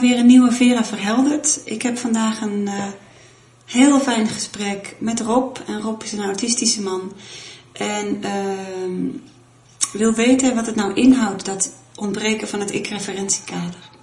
weer 0.00 0.18
een 0.18 0.26
nieuwe 0.26 0.52
Vera 0.52 0.84
Verhelderd. 0.84 1.60
Ik 1.64 1.82
heb 1.82 1.98
vandaag 1.98 2.40
een 2.40 2.62
uh, 2.64 2.84
heel 3.64 4.00
fijn 4.00 4.26
gesprek 4.26 4.96
met 4.98 5.20
Rob. 5.20 5.56
En 5.66 5.80
Rob 5.80 6.02
is 6.02 6.12
een 6.12 6.24
autistische 6.24 6.82
man. 6.82 7.12
En 7.72 8.20
uh, 8.24 9.12
wil 9.92 10.12
weten 10.12 10.54
wat 10.54 10.66
het 10.66 10.74
nou 10.74 10.94
inhoudt, 10.94 11.44
dat 11.44 11.72
ontbreken 11.94 12.48
van 12.48 12.60
het 12.60 12.74
ik-referentiekader. 12.74 13.95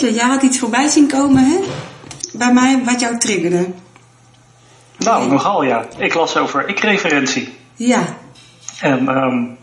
Jeetje, 0.00 0.14
jij 0.14 0.26
had 0.26 0.42
iets 0.42 0.58
voorbij 0.58 0.88
zien 0.88 1.08
komen, 1.08 1.44
hè? 1.44 1.58
Bij 2.32 2.52
mij, 2.52 2.82
wat 2.84 3.00
jou 3.00 3.18
triggerde. 3.18 3.66
Nou, 4.98 5.28
nogal 5.28 5.62
ja. 5.62 5.86
Ik 5.98 6.14
las 6.14 6.36
over 6.36 6.68
ik-referentie. 6.68 7.54
Ja. 7.74 8.16
En 8.80 9.08
um, 9.08 9.58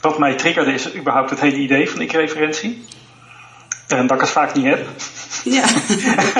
wat 0.00 0.18
mij 0.18 0.34
triggerde 0.34 0.72
is 0.72 0.94
überhaupt 0.94 1.30
het 1.30 1.40
hele 1.40 1.56
idee 1.56 1.90
van 1.90 2.00
ik-referentie. 2.00 2.84
En 3.88 4.06
dat 4.06 4.16
ik 4.16 4.22
het 4.22 4.30
vaak 4.30 4.54
niet 4.54 4.64
heb. 4.64 4.86
Ja. 5.44 5.64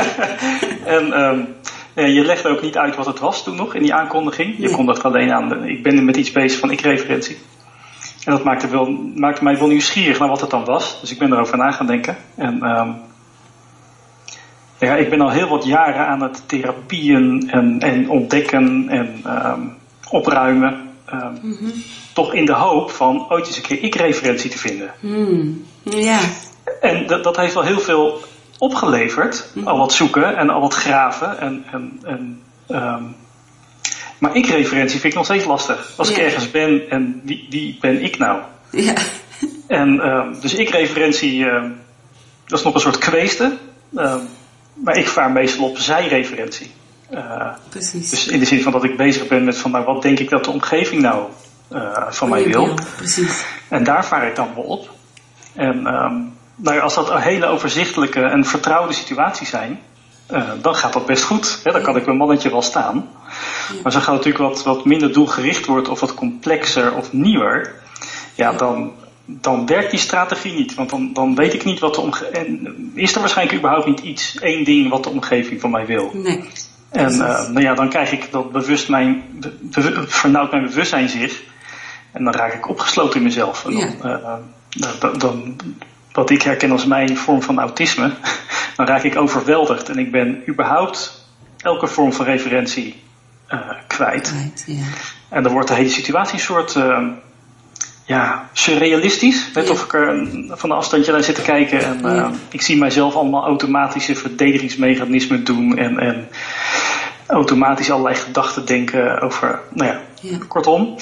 en 0.96 1.20
um, 1.20 1.54
je 1.94 2.24
legde 2.24 2.48
ook 2.48 2.62
niet 2.62 2.76
uit 2.76 2.96
wat 2.96 3.06
het 3.06 3.18
was 3.18 3.44
toen 3.44 3.56
nog 3.56 3.74
in 3.74 3.82
die 3.82 3.94
aankondiging. 3.94 4.54
Je 4.58 4.70
kon 4.70 4.86
dat 4.86 5.02
alleen 5.02 5.32
aan. 5.32 5.64
Ik 5.64 5.82
ben 5.82 6.04
met 6.04 6.16
iets 6.16 6.32
bezig 6.32 6.60
van 6.60 6.70
ik-referentie. 6.70 7.38
En 8.24 8.32
dat 8.32 8.44
maakte, 8.44 8.68
wel, 8.68 8.90
maakte 9.14 9.44
mij 9.44 9.58
wel 9.58 9.68
nieuwsgierig 9.68 10.18
naar 10.18 10.28
wat 10.28 10.40
het 10.40 10.50
dan 10.50 10.64
was. 10.64 11.00
Dus 11.00 11.10
ik 11.10 11.18
ben 11.18 11.32
erover 11.32 11.56
na 11.56 11.70
gaan 11.70 11.86
denken. 11.86 12.16
En 12.34 12.78
um, 12.78 12.96
ja, 14.78 14.96
ik 14.96 15.10
ben 15.10 15.20
al 15.20 15.30
heel 15.30 15.48
wat 15.48 15.64
jaren 15.64 16.06
aan 16.06 16.22
het 16.22 16.48
therapieën 16.48 17.50
en, 17.50 17.80
en 17.80 18.10
ontdekken 18.10 18.88
en 18.88 19.22
um, 19.26 19.76
opruimen. 20.10 20.90
Um, 21.12 21.38
mm 21.42 21.56
-hmm. 21.58 21.72
Toch 22.12 22.34
in 22.34 22.46
de 22.46 22.52
hoop 22.52 22.90
van 22.90 23.26
ooit 23.30 23.46
eens 23.46 23.56
een 23.56 23.62
keer 23.62 23.82
ik-referentie 23.82 24.50
te 24.50 24.58
vinden. 24.58 24.90
Mm. 25.00 25.64
Ja. 25.82 26.18
En 26.80 27.06
dat, 27.06 27.24
dat 27.24 27.36
heeft 27.36 27.54
wel 27.54 27.62
heel 27.62 27.80
veel 27.80 28.20
opgeleverd. 28.58 29.50
Mm 29.54 29.62
-hmm. 29.62 29.70
Al 29.70 29.78
wat 29.78 29.92
zoeken 29.92 30.36
en 30.36 30.50
al 30.50 30.60
wat 30.60 30.74
graven. 30.74 31.40
En, 31.40 31.64
en, 31.72 32.00
en 32.04 32.40
um, 32.68 33.16
maar 34.22 34.36
ik-referentie 34.36 35.00
vind 35.00 35.12
ik 35.12 35.18
nog 35.18 35.24
steeds 35.24 35.44
lastig. 35.44 35.92
Als 35.96 36.08
ja. 36.08 36.14
ik 36.14 36.22
ergens 36.22 36.50
ben 36.50 36.90
en 36.90 37.20
wie, 37.24 37.46
wie 37.50 37.78
ben 37.80 38.02
ik 38.02 38.18
nou? 38.18 38.40
Ja. 38.70 38.94
En 39.66 39.96
dus 40.40 40.54
ik-referentie, 40.54 41.44
dat 42.46 42.58
is 42.58 42.64
nog 42.64 42.74
een 42.74 42.80
soort 42.80 42.98
kweeste. 42.98 43.56
Maar 44.74 44.96
ik 44.96 45.08
vaar 45.08 45.30
meestal 45.30 45.68
op 45.68 45.78
zijreferentie. 45.78 46.70
Uh, 47.10 47.48
Precies. 47.68 48.10
Dus 48.10 48.26
in 48.26 48.38
de 48.38 48.44
zin 48.44 48.62
van 48.62 48.72
dat 48.72 48.84
ik 48.84 48.96
bezig 48.96 49.26
ben 49.26 49.44
met 49.44 49.58
van 49.58 49.70
nou, 49.70 49.84
wat 49.84 50.02
denk 50.02 50.18
ik 50.18 50.30
dat 50.30 50.44
de 50.44 50.50
omgeving 50.50 51.02
nou 51.02 51.24
uh, 51.72 52.10
van 52.10 52.28
mij 52.28 52.44
wil. 52.44 52.74
Precies. 52.96 53.44
En 53.68 53.84
daar 53.84 54.04
vaar 54.04 54.26
ik 54.26 54.36
dan 54.36 54.48
wel 54.54 54.64
op. 54.64 54.90
En 55.54 55.76
um, 55.76 56.34
nou 56.56 56.76
ja, 56.76 56.82
als 56.82 56.94
dat 56.94 57.20
hele 57.20 57.46
overzichtelijke 57.46 58.20
en 58.20 58.44
vertrouwde 58.44 58.92
situaties 58.92 59.48
zijn, 59.48 59.80
uh, 60.32 60.50
dan 60.62 60.74
gaat 60.74 60.92
dat 60.92 61.06
best 61.06 61.22
goed. 61.22 61.60
Hè? 61.62 61.72
Dan 61.72 61.82
kan 61.82 61.96
ik 61.96 62.06
mijn 62.06 62.16
mannetje 62.16 62.50
wel 62.50 62.62
staan. 62.62 63.08
Ja. 63.68 63.80
Maar 63.82 63.92
zo 63.92 63.98
gaat 63.98 64.14
het 64.14 64.24
natuurlijk 64.24 64.54
wat, 64.54 64.62
wat 64.62 64.84
minder 64.84 65.12
doelgericht 65.12 65.66
wordt 65.66 65.88
of 65.88 66.00
wat 66.00 66.14
complexer 66.14 66.94
of 66.94 67.12
nieuwer. 67.12 67.74
Ja, 68.34 68.50
ja. 68.50 68.56
dan 68.56 68.92
dan 69.24 69.66
werkt 69.66 69.90
die 69.90 70.00
strategie 70.00 70.52
niet. 70.52 70.74
Want 70.74 70.90
dan, 70.90 71.12
dan 71.12 71.34
weet 71.34 71.54
ik 71.54 71.64
niet 71.64 71.78
wat 71.78 71.94
de 71.94 72.00
omgeving. 72.00 72.74
Is 72.94 73.14
er 73.14 73.20
waarschijnlijk 73.20 73.58
überhaupt 73.58 73.86
niet 73.86 74.00
iets, 74.00 74.38
één 74.38 74.64
ding 74.64 74.90
wat 74.90 75.04
de 75.04 75.10
omgeving 75.10 75.60
van 75.60 75.70
mij 75.70 75.86
wil? 75.86 76.10
Nee. 76.14 76.44
En 76.90 77.12
uh, 77.12 77.48
nou 77.48 77.60
ja, 77.60 77.74
dan 77.74 77.88
krijg 77.88 78.12
ik 78.12 78.28
dat 78.30 78.52
bewust 78.52 78.88
mijn, 78.88 79.24
be, 79.30 80.04
vernauwt 80.06 80.50
mijn 80.50 80.64
bewustzijn 80.64 81.08
zich. 81.08 81.42
En 82.12 82.24
dan 82.24 82.34
raak 82.34 82.52
ik 82.52 82.68
opgesloten 82.68 83.16
in 83.16 83.22
mezelf. 83.22 83.64
En 83.64 83.70
dan, 83.72 83.94
ja. 84.02 84.40
uh, 84.80 85.00
dan, 85.00 85.18
dan, 85.18 85.56
wat 86.12 86.30
ik 86.30 86.42
herken 86.42 86.70
als 86.70 86.86
mijn 86.86 87.16
vorm 87.16 87.42
van 87.42 87.58
autisme, 87.58 88.12
dan 88.86 88.94
raak 88.94 89.04
ik 89.04 89.16
overweldigd. 89.16 89.88
En 89.88 89.98
ik 89.98 90.10
ben 90.10 90.42
überhaupt 90.48 91.24
elke 91.58 91.86
vorm 91.86 92.12
van 92.12 92.24
referentie 92.24 93.02
uh, 93.50 93.60
kwijt. 93.86 94.34
En 95.28 95.42
dan 95.42 95.52
wordt 95.52 95.68
de 95.68 95.74
hele 95.74 95.88
situatie 95.88 96.34
een 96.34 96.40
soort 96.40 96.76
ja, 98.06 98.48
surrealistisch. 98.52 99.50
Net 99.54 99.70
of 99.70 99.84
ik 99.84 99.94
er 99.94 100.28
van 100.48 100.70
een 100.70 100.76
afstandje 100.76 101.12
naar 101.12 101.22
zit 101.22 101.34
te 101.34 101.42
kijken. 101.42 101.84
En 101.84 101.98
uh, 102.04 102.14
Ja. 102.14 102.30
ik 102.50 102.62
zie 102.62 102.76
mijzelf 102.76 103.14
allemaal 103.14 103.44
automatische 103.44 104.14
verdedigingsmechanismen 104.14 105.44
doen. 105.44 105.78
En, 105.78 105.98
en 105.98 106.28
automatisch 107.26 107.90
allerlei 107.90 108.14
gedachten 108.16 108.66
denken 108.66 109.20
over, 109.20 109.60
nou 109.70 109.90
ja, 109.90 110.00
kortom. 110.48 110.96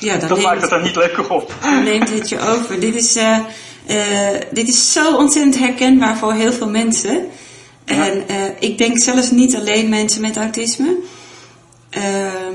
Ja, 0.00 0.16
dan 0.16 0.28
Dat 0.28 0.42
maakt 0.42 0.62
het 0.62 0.70
er 0.70 0.82
niet 0.82 0.96
leuker 0.96 1.30
op. 1.30 1.54
dan 1.62 1.84
neemt 1.84 2.10
het 2.10 2.28
je 2.28 2.40
over. 2.40 2.80
Dit 2.80 2.94
is, 2.94 3.16
eh, 3.16 3.38
eh, 3.86 4.40
dit 4.50 4.68
is 4.68 4.92
zo 4.92 5.16
ontzettend 5.16 5.58
herkenbaar 5.58 6.16
voor 6.16 6.32
heel 6.32 6.52
veel 6.52 6.68
mensen. 6.68 7.26
En 7.84 8.28
eh, 8.28 8.36
ik 8.58 8.78
denk 8.78 8.98
zelfs 8.98 9.30
niet 9.30 9.56
alleen 9.56 9.88
mensen 9.88 10.20
met 10.20 10.36
autisme. 10.36 10.96
Ehm, 11.90 12.54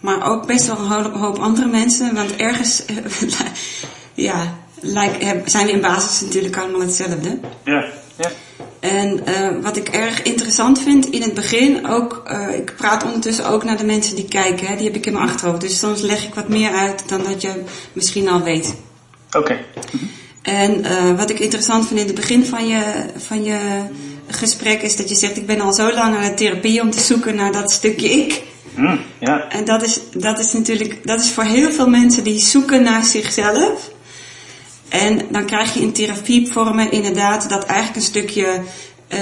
maar 0.00 0.30
ook 0.30 0.46
best 0.46 0.66
wel 0.66 0.78
een 0.78 1.12
hoop, 1.12 1.38
andere 1.38 1.66
mensen. 1.66 2.14
Want 2.14 2.36
ergens 2.36 2.84
eh, 2.84 2.96
ja, 4.14 4.54
lijk, 4.80 5.22
heb- 5.22 5.48
zijn 5.48 5.66
we 5.66 5.72
in 5.72 5.80
basis 5.80 6.20
natuurlijk 6.20 6.56
allemaal 6.56 6.80
hetzelfde. 6.80 7.38
Ja, 7.64 7.84
ja. 8.16 8.30
En 8.80 9.22
wat 9.62 9.76
ik 9.76 9.88
erg 9.88 10.22
interessant 10.22 10.78
vind 10.80 11.06
in 11.10 11.22
het 11.22 11.34
begin, 11.34 11.88
ook, 11.88 12.22
ik 12.54 12.74
praat 12.76 13.04
ondertussen 13.04 13.46
ook 13.48 13.64
naar 13.64 13.76
de 13.76 13.84
mensen 13.84 14.16
die 14.16 14.24
kijken, 14.24 14.66
hè, 14.66 14.76
die 14.76 14.84
heb 14.86 14.94
ik 14.94 15.06
in 15.06 15.12
mijn 15.12 15.28
achterhoofd. 15.28 15.60
Dus 15.60 15.78
soms 15.78 16.00
leg 16.00 16.24
ik 16.24 16.34
wat 16.34 16.48
meer 16.48 16.70
uit 16.72 17.08
dan 17.08 17.22
dat 17.22 17.42
je 17.42 17.62
misschien 17.92 18.28
al 18.28 18.42
weet. 18.42 18.74
Oké. 19.32 19.58
En 20.44 20.84
eh, 20.84 21.16
wat 21.16 21.30
ik 21.30 21.38
interessant 21.38 21.86
vind 21.86 22.00
in 22.00 22.06
het 22.06 22.14
begin 22.14 22.44
van 22.44 22.66
je, 22.66 22.82
van 23.16 23.44
je 23.44 23.58
gesprek 24.28 24.82
is 24.82 24.96
dat 24.96 25.08
je 25.08 25.14
zegt, 25.14 25.36
ik 25.36 25.46
ben 25.46 25.60
al 25.60 25.72
zo 25.72 25.92
lang 25.92 26.16
aan 26.16 26.22
de 26.22 26.34
therapie 26.34 26.80
om 26.80 26.90
te 26.90 27.00
zoeken 27.00 27.34
naar 27.34 27.52
dat 27.52 27.72
stukje 27.72 28.10
ik. 28.10 28.42
Hm, 28.74 28.96
ja, 29.18 29.48
En 29.48 29.64
dat 29.64 29.82
is, 29.82 30.00
dat 30.12 30.38
is 30.38 30.52
natuurlijk, 30.52 31.06
dat 31.06 31.20
is 31.20 31.30
voor 31.30 31.44
heel 31.44 31.72
veel 31.72 31.88
mensen 31.88 32.24
die 32.24 32.38
zoeken 32.38 32.82
naar 32.82 33.04
zichzelf. 33.04 33.90
En 34.88 35.20
dan 35.30 35.46
krijg 35.46 35.74
je 35.74 35.80
in 35.80 35.92
therapievormen 35.92 36.90
inderdaad 36.90 37.48
dat 37.48 37.64
eigenlijk 37.64 37.96
een 37.96 38.10
stukje 38.12 38.60
eh 39.08 39.18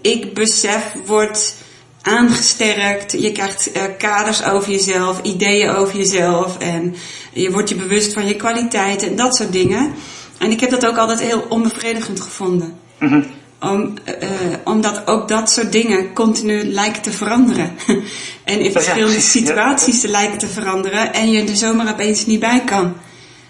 ik-besef 0.00 0.92
wordt 1.06 1.56
aangesterkt. 2.02 3.12
Je 3.12 3.32
krijgt 3.32 3.72
eh, 3.72 3.82
kaders 3.98 4.44
over 4.44 4.70
jezelf, 4.70 5.22
ideeën 5.22 5.70
over 5.70 5.96
jezelf 5.96 6.58
en 6.58 6.94
je 7.32 7.50
wordt 7.50 7.68
je 7.68 7.74
bewust 7.74 8.12
van 8.12 8.26
je 8.26 8.36
kwaliteiten 8.36 9.08
en 9.08 9.16
dat 9.16 9.36
soort 9.36 9.52
dingen. 9.52 9.94
En 10.38 10.50
ik 10.50 10.60
heb 10.60 10.70
dat 10.70 10.86
ook 10.86 10.96
altijd 10.96 11.20
heel 11.20 11.46
onbevredigend 11.48 12.20
gevonden. 12.20 12.78
Mhm. 12.98 13.22
Om, 13.60 13.94
eh, 14.04 14.28
omdat 14.64 15.06
ook 15.06 15.28
dat 15.28 15.50
soort 15.50 15.72
dingen 15.72 16.12
continu 16.14 16.64
lijken 16.64 17.02
te 17.02 17.10
veranderen. 17.12 17.76
en 18.44 18.60
in 18.60 18.72
verschillende 18.72 19.14
ja. 19.14 19.20
situaties 19.20 20.00
te 20.00 20.08
lijken 20.08 20.38
te 20.38 20.48
veranderen 20.48 21.12
en 21.12 21.30
je 21.30 21.42
er 21.42 21.56
zomaar 21.56 21.92
opeens 21.92 22.26
niet 22.26 22.40
bij 22.40 22.62
kan. 22.64 22.94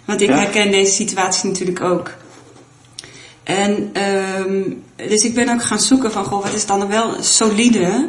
Want 0.04 0.20
ik 0.20 0.28
Ja. 0.28 0.36
herken 0.36 0.70
deze 0.70 0.92
situatie 0.92 1.48
natuurlijk 1.48 1.80
ook. 1.80 2.10
En 3.42 3.90
ehm 3.92 4.62
dus 5.08 5.22
ik 5.22 5.34
ben 5.34 5.48
ook 5.48 5.62
gaan 5.62 5.80
zoeken 5.80 6.12
van, 6.12 6.24
goh, 6.24 6.42
wat 6.42 6.54
is 6.54 6.66
dan 6.66 6.88
wel 6.88 7.22
solide 7.22 8.08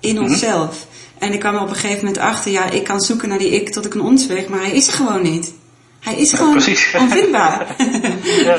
in 0.00 0.14
Mhm. 0.14 0.24
onszelf? 0.24 0.86
En 1.18 1.32
ik 1.32 1.40
kwam 1.40 1.54
er 1.54 1.60
op 1.60 1.68
een 1.68 1.74
gegeven 1.74 2.04
moment 2.04 2.18
achter, 2.22 2.52
ja, 2.52 2.70
ik 2.70 2.84
kan 2.84 3.00
zoeken 3.00 3.28
naar 3.28 3.38
die 3.38 3.50
ik 3.50 3.72
tot 3.72 3.84
ik 3.86 3.94
een 3.94 4.00
ons 4.00 4.26
weeg, 4.26 4.48
maar 4.48 4.60
hij 4.60 4.70
is 4.72 4.86
er 4.86 4.92
gewoon 4.92 5.22
niet. 5.22 5.52
Hij 6.00 6.16
is 6.16 6.32
gewoon 6.32 6.62
onvindbaar. 6.98 7.76
ja. 8.44 8.58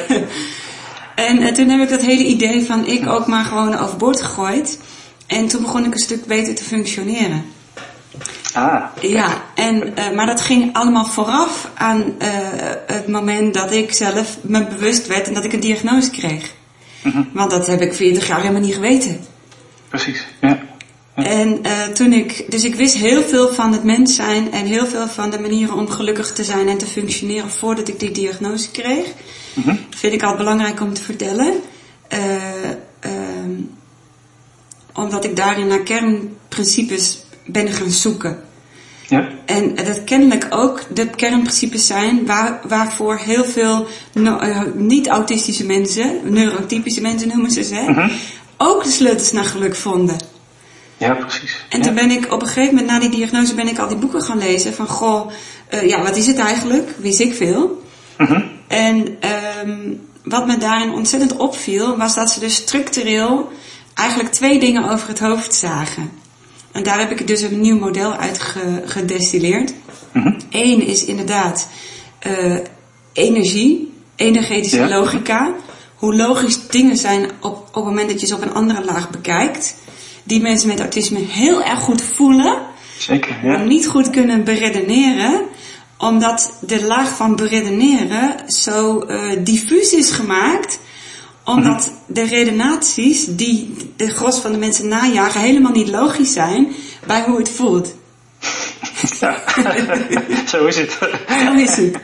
En 1.15 1.41
eh, 1.41 1.53
toen 1.53 1.69
heb 1.69 1.81
ik 1.81 1.89
dat 1.89 2.01
hele 2.01 2.23
idee 2.23 2.65
van 2.65 2.85
ik 2.85 3.07
ook 3.07 3.27
maar 3.27 3.45
gewoon 3.45 3.77
overboord 3.77 4.21
gegooid. 4.21 4.79
En 5.27 5.47
toen 5.47 5.61
begon 5.61 5.85
ik 5.85 5.93
een 5.93 5.99
stuk 5.99 6.25
beter 6.25 6.55
te 6.55 6.63
functioneren. 6.63 7.45
Ah, 8.53 8.83
Ja, 9.01 9.41
en, 9.55 9.93
uh, 9.99 10.11
maar 10.15 10.25
dat 10.25 10.41
ging 10.41 10.73
allemaal 10.73 11.05
vooraf 11.05 11.69
aan 11.73 11.99
uh, 11.99 12.27
het 12.87 13.07
moment 13.07 13.53
dat 13.53 13.71
ik 13.71 13.93
zelf 13.93 14.37
me 14.41 14.65
bewust 14.65 15.07
werd 15.07 15.27
en 15.27 15.33
dat 15.33 15.43
ik 15.43 15.53
een 15.53 15.59
diagnose 15.59 16.11
kreeg. 16.11 16.51
Mhm. 17.01 17.23
Want 17.33 17.51
dat 17.51 17.67
heb 17.67 17.81
ik 17.81 17.93
40 17.93 18.27
jaar 18.27 18.39
helemaal 18.41 18.61
niet 18.61 18.73
geweten. 18.73 19.25
precies. 19.89 20.25
Ja. 20.41 20.59
En 21.25 21.59
uh, 21.65 21.83
toen 21.83 22.13
ik, 22.13 22.45
dus 22.51 22.63
ik 22.63 22.75
wist 22.75 22.95
heel 22.95 23.23
veel 23.23 23.53
van 23.53 23.71
het 23.71 23.83
mens 23.83 24.15
zijn 24.15 24.51
en 24.51 24.65
heel 24.65 24.85
veel 24.85 25.07
van 25.07 25.29
de 25.29 25.39
manieren 25.39 25.75
om 25.75 25.89
gelukkig 25.89 26.33
te 26.33 26.43
zijn 26.43 26.67
en 26.67 26.77
te 26.77 26.85
functioneren 26.85 27.49
voordat 27.49 27.87
ik 27.87 27.99
die 27.99 28.11
diagnose 28.11 28.71
kreeg. 28.71 29.05
Mhm. 29.53 29.75
Vind 29.89 30.13
ik 30.13 30.23
al 30.23 30.35
belangrijk 30.35 30.81
om 30.81 30.93
te 30.93 31.01
vertellen. 31.03 31.53
Uh, 32.13 32.69
um, 33.41 33.69
omdat 34.93 35.23
ik 35.25 35.35
daarin 35.35 35.67
naar 35.67 35.83
kernprincipes 35.83 37.19
ben 37.45 37.67
gaan 37.71 37.91
zoeken. 37.91 38.39
Ja. 39.07 39.29
En 39.45 39.75
dat 39.75 40.03
kennelijk 40.03 40.47
ook 40.49 40.81
de 40.93 41.07
kernprincipes 41.07 41.87
zijn 41.87 42.25
waar, 42.25 42.59
waarvoor 42.67 43.17
heel 43.17 43.45
veel 43.45 43.87
no- 44.13 44.37
eh, 44.37 44.61
niet-autistische 44.75 45.65
mensen, 45.65 46.19
neurotypische 46.23 47.01
mensen 47.01 47.27
noemen 47.27 47.51
ze 47.51 47.63
ze, 47.63 47.75
Mhm. 47.87 48.09
ook 48.57 48.83
de 48.83 48.89
sleutels 48.89 49.31
naar 49.31 49.43
geluk 49.43 49.75
vonden. 49.75 50.17
Ja, 50.97 51.13
precies. 51.13 51.65
En 51.69 51.77
ja. 51.79 51.85
toen 51.85 51.95
ben 51.95 52.11
ik 52.11 52.31
op 52.33 52.41
een 52.41 52.47
gegeven 52.47 52.75
moment 52.75 52.91
na 52.91 52.99
die 52.99 53.09
diagnose 53.09 53.55
ben 53.55 53.67
ik 53.67 53.77
al 53.79 53.87
die 53.87 53.97
boeken 53.97 54.21
gaan 54.21 54.37
lezen 54.37 54.73
van 54.73 54.87
goh, 54.87 55.31
eh, 55.67 55.87
ja, 55.87 56.01
wat 56.01 56.15
is 56.15 56.27
het 56.27 56.37
eigenlijk? 56.37 56.89
Wist 56.97 57.19
ik 57.19 57.33
veel. 57.33 57.81
Mhm. 58.17 58.41
En 58.67 59.17
ehm, 59.19 59.79
wat 60.23 60.47
me 60.47 60.57
daarin 60.57 60.91
ontzettend 60.91 61.35
opviel, 61.37 61.97
was 61.97 62.15
dat 62.15 62.31
ze 62.31 62.39
dus 62.39 62.55
structureel 62.55 63.51
eigenlijk 63.93 64.31
twee 64.33 64.59
dingen 64.59 64.89
over 64.89 65.07
het 65.07 65.19
hoofd 65.19 65.53
zagen. 65.53 66.11
En 66.71 66.83
daar 66.83 66.99
heb 66.99 67.11
ik 67.11 67.27
dus 67.27 67.41
een 67.41 67.61
nieuw 67.61 67.77
model 67.79 68.13
uit 68.15 68.39
ge- 68.41 68.81
gedestilleerd. 68.85 69.73
Mhm. 70.11 70.39
Eén 70.49 70.81
is 70.87 71.05
inderdaad 71.05 71.67
eh, 72.19 72.55
energie, 73.13 73.93
energetische 74.15 74.77
Ja. 74.77 74.87
logica. 74.87 75.53
Hoe 75.95 76.15
logisch 76.15 76.67
dingen 76.67 76.97
zijn 76.97 77.29
op, 77.41 77.55
op 77.57 77.73
het 77.75 77.83
moment 77.83 78.09
dat 78.09 78.21
je 78.21 78.27
ze 78.27 78.35
op 78.35 78.41
een 78.41 78.53
andere 78.53 78.85
laag 78.85 79.09
bekijkt. 79.09 79.75
Die 80.27 80.41
mensen 80.41 80.67
met 80.67 80.79
autisme 80.79 81.19
heel 81.19 81.63
erg 81.63 81.79
goed 81.79 82.01
voelen 82.01 82.67
Zeker, 82.97 83.39
maar 83.43 83.59
ja. 83.59 83.63
niet 83.63 83.87
goed 83.87 84.09
kunnen 84.09 84.43
beredeneren, 84.43 85.41
omdat 85.97 86.57
de 86.59 86.85
laag 86.85 87.15
van 87.15 87.35
beredeneren 87.35 88.51
zo 88.51 88.99
eh, 88.99 89.19
diffuus 89.39 89.93
is 89.93 90.11
gemaakt, 90.11 90.79
omdat 91.43 91.91
de 92.05 92.23
redenaties 92.23 93.25
die 93.25 93.73
de 93.95 94.09
gros 94.09 94.39
van 94.39 94.51
de 94.51 94.57
mensen 94.57 94.87
najagen 94.87 95.41
helemaal 95.41 95.71
niet 95.71 95.89
logisch 95.89 96.33
zijn 96.33 96.67
bij 97.05 97.23
hoe 97.23 97.37
het 97.37 97.49
voelt. 97.49 97.95
ja. 99.19 99.43
Zo 100.51 100.65
is 100.65 100.75
het. 100.75 100.97
Zo 101.29 101.53
is 101.53 101.75
het. 101.75 101.97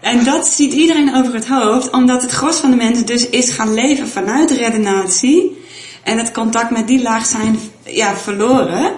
En 0.00 0.24
dat 0.24 0.46
ziet 0.46 0.72
iedereen 0.72 1.14
over 1.14 1.34
het 1.34 1.46
hoofd, 1.46 1.90
omdat 1.90 2.22
het 2.22 2.30
gros 2.30 2.56
van 2.56 2.70
de 2.70 2.76
mensen 2.76 3.06
dus 3.06 3.28
is 3.28 3.50
gaan 3.50 3.74
leven 3.74 4.08
vanuit 4.08 4.48
de 4.48 4.56
redenatie 4.56 5.63
en 6.04 6.18
het 6.18 6.32
contact 6.32 6.70
met 6.70 6.86
die 6.86 7.02
laag 7.02 7.26
zijn 7.26 7.58
ja, 7.84 8.16
verloren. 8.16 8.92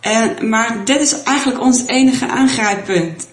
En, 0.00 0.48
maar 0.48 0.84
dit 0.84 1.00
is 1.00 1.22
eigenlijk 1.22 1.60
ons 1.60 1.86
enige 1.86 2.28
aangrijppunt. 2.28 3.28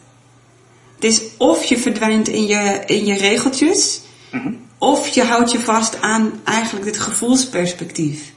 Het 0.96 1.04
is 1.04 1.22
of 1.38 1.64
je 1.64 1.78
verdwijnt 1.78 2.28
in 2.28 2.46
je, 2.46 2.82
in 2.86 3.06
je 3.06 3.18
regeltjes, 3.18 4.02
Mhm. 4.34 4.54
of 4.78 5.08
je 5.08 5.24
houdt 5.24 5.52
je 5.52 5.60
vast 5.60 6.02
aan 6.02 6.32
eigenlijk 6.44 6.86
dit 6.86 7.00
gevoelsperspectief. 7.00 8.32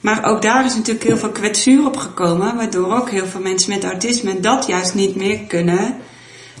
Maar 0.00 0.24
ook 0.24 0.42
daar 0.42 0.64
is 0.64 0.74
natuurlijk 0.74 1.04
heel 1.04 1.16
veel 1.16 1.30
kwetsuur 1.30 1.86
op 1.86 1.96
gekomen, 1.96 2.56
waardoor 2.56 2.94
ook 2.94 3.10
heel 3.10 3.26
veel 3.26 3.40
mensen 3.40 3.70
met 3.70 3.84
autisme 3.84 4.40
dat 4.40 4.66
juist 4.66 4.94
niet 4.94 5.16
meer 5.16 5.38
kunnen, 5.38 5.96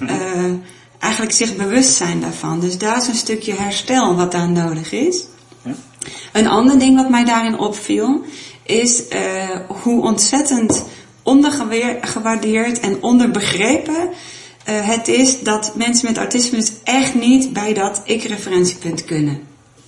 eh, 0.00 0.52
eigenlijk 0.98 1.32
zich 1.32 1.56
bewust 1.56 1.92
zijn 1.92 2.20
daarvan. 2.20 2.60
Dus 2.60 2.78
daar 2.78 2.96
is 2.96 3.06
een 3.06 3.14
stukje 3.14 3.54
herstel 3.54 4.16
wat 4.16 4.32
daar 4.32 4.48
nodig 4.48 4.92
is. 4.92 5.26
Een 6.32 6.46
ander 6.46 6.78
ding 6.78 6.96
wat 6.96 7.08
mij 7.08 7.24
daarin 7.24 7.58
opviel, 7.58 8.24
is 8.62 9.08
eh, 9.08 9.20
hoe 9.66 10.02
ontzettend 10.02 10.84
ondergewaardeerd 11.22 12.80
en 12.80 13.02
onderbegrepen 13.02 14.10
eh, 14.64 14.88
het 14.88 15.08
is 15.08 15.40
dat 15.40 15.72
mensen 15.76 16.06
met 16.06 16.16
autisme 16.16 16.58
dus 16.58 16.72
echt 16.84 17.14
niet 17.14 17.52
bij 17.52 17.72
dat 17.72 18.02
ik-referentiepunt 18.04 19.04
kunnen. 19.04 19.42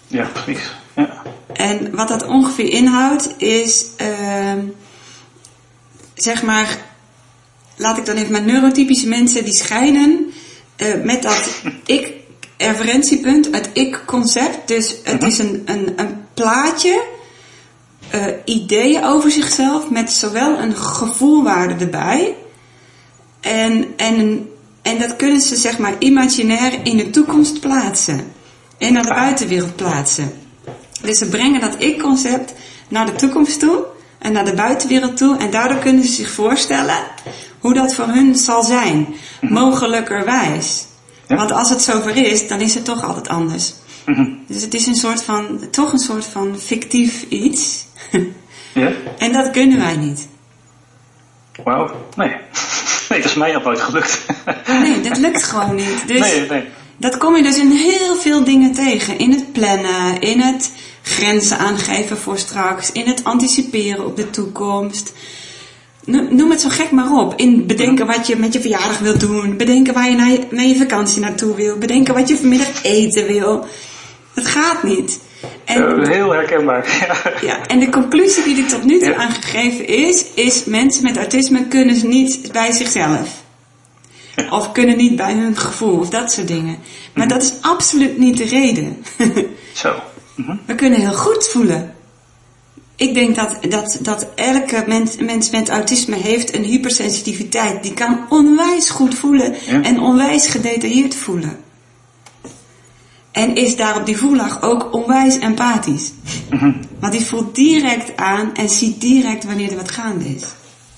Ja, 0.06 0.26
precies. 0.32 0.74
Ja. 0.96 1.22
En 1.52 1.94
wat 1.94 2.08
dat 2.08 2.26
ongeveer 2.26 2.72
inhoudt 2.72 3.34
is, 3.38 3.86
ehm, 3.96 4.60
zeg 6.14 6.42
maar, 6.42 6.78
laat 7.76 7.98
ik 7.98 8.04
dan 8.04 8.16
even 8.16 8.32
met 8.32 8.46
neurotypische 8.46 9.08
mensen 9.08 9.44
die 9.44 9.54
schijnen 9.54 10.32
eh, 10.76 11.02
met 11.02 11.22
dat 11.22 11.62
ik-referentiepunt, 12.56 13.48
het 13.50 13.70
ik-concept. 13.72 14.68
Dus 14.68 14.94
het 15.02 15.22
is 15.22 15.38
een, 15.38 15.62
een, 15.64 15.92
een 15.96 16.24
plaatje, 16.34 17.04
eh, 18.10 18.26
ideeën 18.44 19.04
over 19.04 19.30
zichzelf 19.30 19.90
met 19.90 20.12
zowel 20.12 20.58
een 20.58 20.76
gevoelwaarde 20.76 21.84
erbij 21.84 22.34
en, 23.40 23.86
en, 23.96 24.48
en 24.82 24.98
dat 24.98 25.16
kunnen 25.16 25.40
ze 25.40 25.56
zeg 25.56 25.78
maar 25.78 25.94
imaginair 25.98 26.72
in 26.82 26.96
de 26.96 27.10
toekomst 27.10 27.60
plaatsen 27.60 28.32
en 28.78 28.92
naar 28.92 29.02
de 29.02 29.08
buitenwereld 29.08 29.76
plaatsen. 29.76 30.32
Dus 31.02 31.18
ze 31.18 31.28
brengen 31.28 31.60
dat 31.60 31.74
ik-concept 31.78 32.52
naar 32.88 33.06
de 33.06 33.14
toekomst 33.14 33.60
toe 33.60 33.84
en 34.18 34.32
naar 34.32 34.44
de 34.44 34.54
buitenwereld 34.54 35.16
toe. 35.16 35.36
En 35.36 35.50
daardoor 35.50 35.78
kunnen 35.78 36.04
ze 36.04 36.12
zich 36.12 36.30
voorstellen 36.30 36.96
hoe 37.58 37.74
dat 37.74 37.94
voor 37.94 38.06
hun 38.06 38.36
zal 38.36 38.62
zijn. 38.62 39.14
Mogelijkerwijs. 39.40 40.86
Ja. 41.26 41.36
Want 41.36 41.52
als 41.52 41.70
het 41.70 41.82
zover 41.82 42.16
is, 42.16 42.48
dan 42.48 42.60
is 42.60 42.74
het 42.74 42.84
toch 42.84 43.02
altijd 43.04 43.28
anders. 43.28 43.74
Mhm. 44.06 44.26
Dus 44.46 44.62
het 44.62 44.74
is 44.74 44.86
een 44.86 44.94
soort 44.94 45.22
van, 45.22 45.60
toch 45.70 45.92
een 45.92 45.98
soort 45.98 46.24
van 46.24 46.58
fictief 46.58 47.24
iets. 47.28 47.84
Ja? 48.72 48.92
en 49.18 49.32
dat 49.32 49.50
kunnen 49.50 49.78
wij 49.78 49.96
niet. 49.96 50.28
Wauw. 51.64 51.90
Nee. 52.16 52.36
Nee, 53.08 53.20
dat 53.20 53.30
is 53.30 53.36
mij 53.36 53.52
nog 53.52 53.64
nooit 53.64 53.80
gelukt. 53.80 54.20
Nee, 54.82 55.00
dat 55.00 55.16
lukt 55.16 55.42
gewoon 55.42 55.74
niet. 55.74 56.06
Dus 56.06 56.20
Nee, 56.20 56.48
nee. 56.48 56.64
Dat 56.96 57.16
kom 57.16 57.36
je 57.36 57.42
dus 57.42 57.58
in 57.58 57.70
heel 57.70 58.16
veel 58.16 58.44
dingen 58.44 58.72
tegen. 58.72 59.18
In 59.18 59.30
het 59.30 59.52
plannen, 59.52 60.20
in 60.20 60.40
het 60.40 60.72
grenzen 61.02 61.58
aangeven 61.58 62.18
voor 62.18 62.38
straks, 62.38 62.92
in 62.92 63.06
het 63.06 63.24
anticiperen 63.24 64.06
op 64.06 64.16
de 64.16 64.30
toekomst. 64.30 65.12
No- 66.06 66.26
Noem 66.30 66.50
het 66.50 66.60
zo 66.60 66.68
gek 66.68 66.90
maar 66.90 67.12
op. 67.12 67.34
In 67.36 67.66
bedenken 67.66 68.06
wat 68.06 68.26
je 68.26 68.36
met 68.36 68.52
je 68.52 68.60
verjaardag 68.60 68.98
wilt 68.98 69.20
doen. 69.20 69.56
Bedenken 69.56 69.94
waar 69.94 70.10
je 70.10 70.16
naar 70.50 70.66
je, 70.66 70.76
vakantie 70.76 71.20
naartoe 71.20 71.54
wil. 71.54 71.76
Bedenken 71.78 72.14
wat 72.14 72.28
je 72.28 72.36
vanmiddag 72.36 72.82
eten 72.82 73.26
wil. 73.26 73.66
Het 74.34 74.46
gaat 74.46 74.82
niet. 74.82 75.18
En, 75.64 76.08
heel 76.08 76.30
herkenbaar. 76.32 76.86
Ja. 77.06 77.32
ja, 77.46 77.66
en 77.66 77.78
de 77.78 77.88
conclusie 77.88 78.44
die 78.44 78.56
ik 78.56 78.68
tot 78.68 78.84
nu 78.84 78.98
toe 78.98 79.08
Ja. 79.08 79.14
aangegeven 79.16 79.86
is, 79.86 80.24
is 80.34 80.64
mensen 80.64 81.02
met 81.02 81.16
autisme 81.16 81.66
kunnen 81.66 82.08
niet 82.08 82.52
bij 82.52 82.72
zichzelf. 82.72 83.44
Of 84.50 84.72
kunnen 84.72 84.96
niet 84.96 85.16
bij 85.16 85.32
hun 85.32 85.56
gevoel 85.56 85.98
of 85.98 86.08
dat 86.08 86.32
soort 86.32 86.48
dingen. 86.48 86.78
Maar 87.14 87.28
dat 87.28 87.42
is 87.42 87.52
absoluut 87.60 88.18
niet 88.18 88.36
de 88.36 88.44
reden. 88.44 89.04
Zo. 89.72 89.94
Mhm. 90.34 90.56
We 90.66 90.74
kunnen 90.74 91.00
heel 91.00 91.12
goed 91.14 91.46
voelen. 91.48 91.94
Ik 92.96 93.14
denk 93.14 93.34
dat, 93.34 93.58
dat, 93.68 93.98
dat 94.00 94.26
elke 94.34 94.84
mens, 94.86 95.16
mens 95.16 95.50
met 95.50 95.68
autisme 95.68 96.16
heeft 96.16 96.54
een 96.54 96.62
hypersensitiviteit. 96.64 97.82
Die 97.82 97.94
kan 97.94 98.18
onwijs 98.28 98.90
goed 98.90 99.14
voelen 99.14 99.54
Ja. 99.66 99.82
en 99.82 100.00
onwijs 100.00 100.46
gedetailleerd 100.46 101.14
voelen. 101.14 101.58
En 103.32 103.54
is 103.54 103.76
daar 103.76 103.96
op 103.96 104.06
die 104.06 104.16
voellaag 104.16 104.62
ook 104.62 104.92
onwijs 104.94 105.38
empathisch. 105.38 106.12
Mhm. 106.50 106.72
Want 107.00 107.12
die 107.12 107.24
voelt 107.24 107.54
direct 107.54 108.16
aan 108.16 108.54
en 108.54 108.68
ziet 108.68 109.00
direct 109.00 109.44
wanneer 109.44 109.70
er 109.70 109.76
wat 109.76 109.90
gaande 109.90 110.24
is. 110.24 110.42